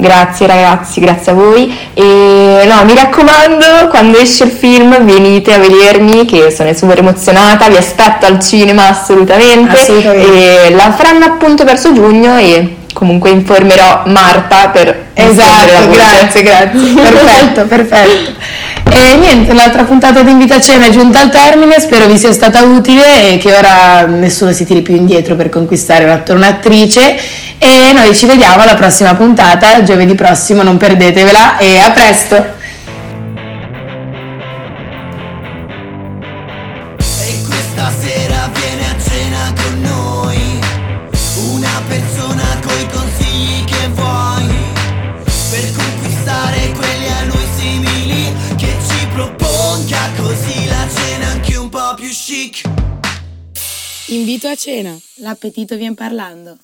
Grazie 0.00 0.46
ragazzi, 0.46 1.00
grazie 1.00 1.32
a 1.32 1.34
voi. 1.34 1.76
E 1.92 2.02
no, 2.02 2.84
mi 2.84 2.94
raccomando, 2.94 3.88
quando 3.88 4.16
esce 4.18 4.44
il 4.44 4.52
film 4.52 5.04
venite 5.04 5.52
a 5.52 5.58
vedermi 5.58 6.24
che 6.24 6.52
sono 6.52 6.72
super 6.72 6.98
emozionata, 6.98 7.68
vi 7.68 7.76
aspetto 7.76 8.24
al 8.26 8.38
cinema 8.38 8.88
assolutamente. 8.88 9.74
Assolutamente. 9.74 10.66
E 10.66 10.70
la 10.70 10.92
faranno 10.92 11.24
appunto 11.24 11.64
verso 11.64 11.92
giugno 11.92 12.38
e 12.38 12.76
comunque 12.92 13.30
informerò 13.30 14.02
Marta 14.06 14.68
per 14.68 15.06
Esatto, 15.14 15.90
grazie, 15.90 16.42
grazie. 16.42 16.94
Perfetto, 16.94 17.66
perfetto. 17.66 18.32
E 18.90 19.16
niente, 19.16 19.52
l'altra 19.52 19.82
puntata 19.82 20.22
di 20.22 20.30
Invita 20.30 20.60
Cena 20.60 20.86
è 20.86 20.90
giunta 20.90 21.20
al 21.20 21.30
termine, 21.30 21.80
spero 21.80 22.06
vi 22.06 22.16
sia 22.16 22.32
stata 22.32 22.62
utile 22.62 23.32
e 23.32 23.38
che 23.38 23.52
ora 23.52 24.06
nessuno 24.06 24.52
si 24.52 24.64
tiri 24.64 24.80
più 24.80 24.94
indietro 24.94 25.34
per 25.34 25.48
conquistare 25.48 26.04
un 26.04 26.10
attore 26.10 26.38
un'attrice 26.38 27.16
e 27.58 27.92
noi 27.92 28.14
ci 28.14 28.26
vediamo 28.26 28.62
alla 28.62 28.74
prossima 28.74 29.14
puntata, 29.14 29.82
giovedì 29.82 30.14
prossimo, 30.14 30.62
non 30.62 30.76
perdetevela. 30.76 31.58
E 31.58 31.78
a 31.78 31.90
presto! 31.90 32.36
E 36.96 37.42
questa 37.46 37.92
sera 38.00 38.50
viene 38.54 38.84
a 38.86 38.96
cena 39.02 39.52
con 39.54 39.80
noi. 39.80 40.60
Una 41.52 41.82
persona 41.88 42.44
coi 42.64 42.86
consigli 42.90 43.64
che 43.64 43.88
vuoi. 43.94 44.46
Per 45.50 45.72
conquistare 45.76 46.72
quelli 46.76 47.08
a 47.08 47.24
noi 47.24 47.46
simili. 47.56 48.32
Che 48.56 48.76
ci 48.88 49.06
propongono 49.12 49.48
più 51.98 52.08
chic. 52.08 52.62
Invito 54.06 54.48
a 54.48 54.54
cena, 54.54 54.96
l'appetito 55.16 55.76
vien 55.76 55.94
parlando. 55.94 56.56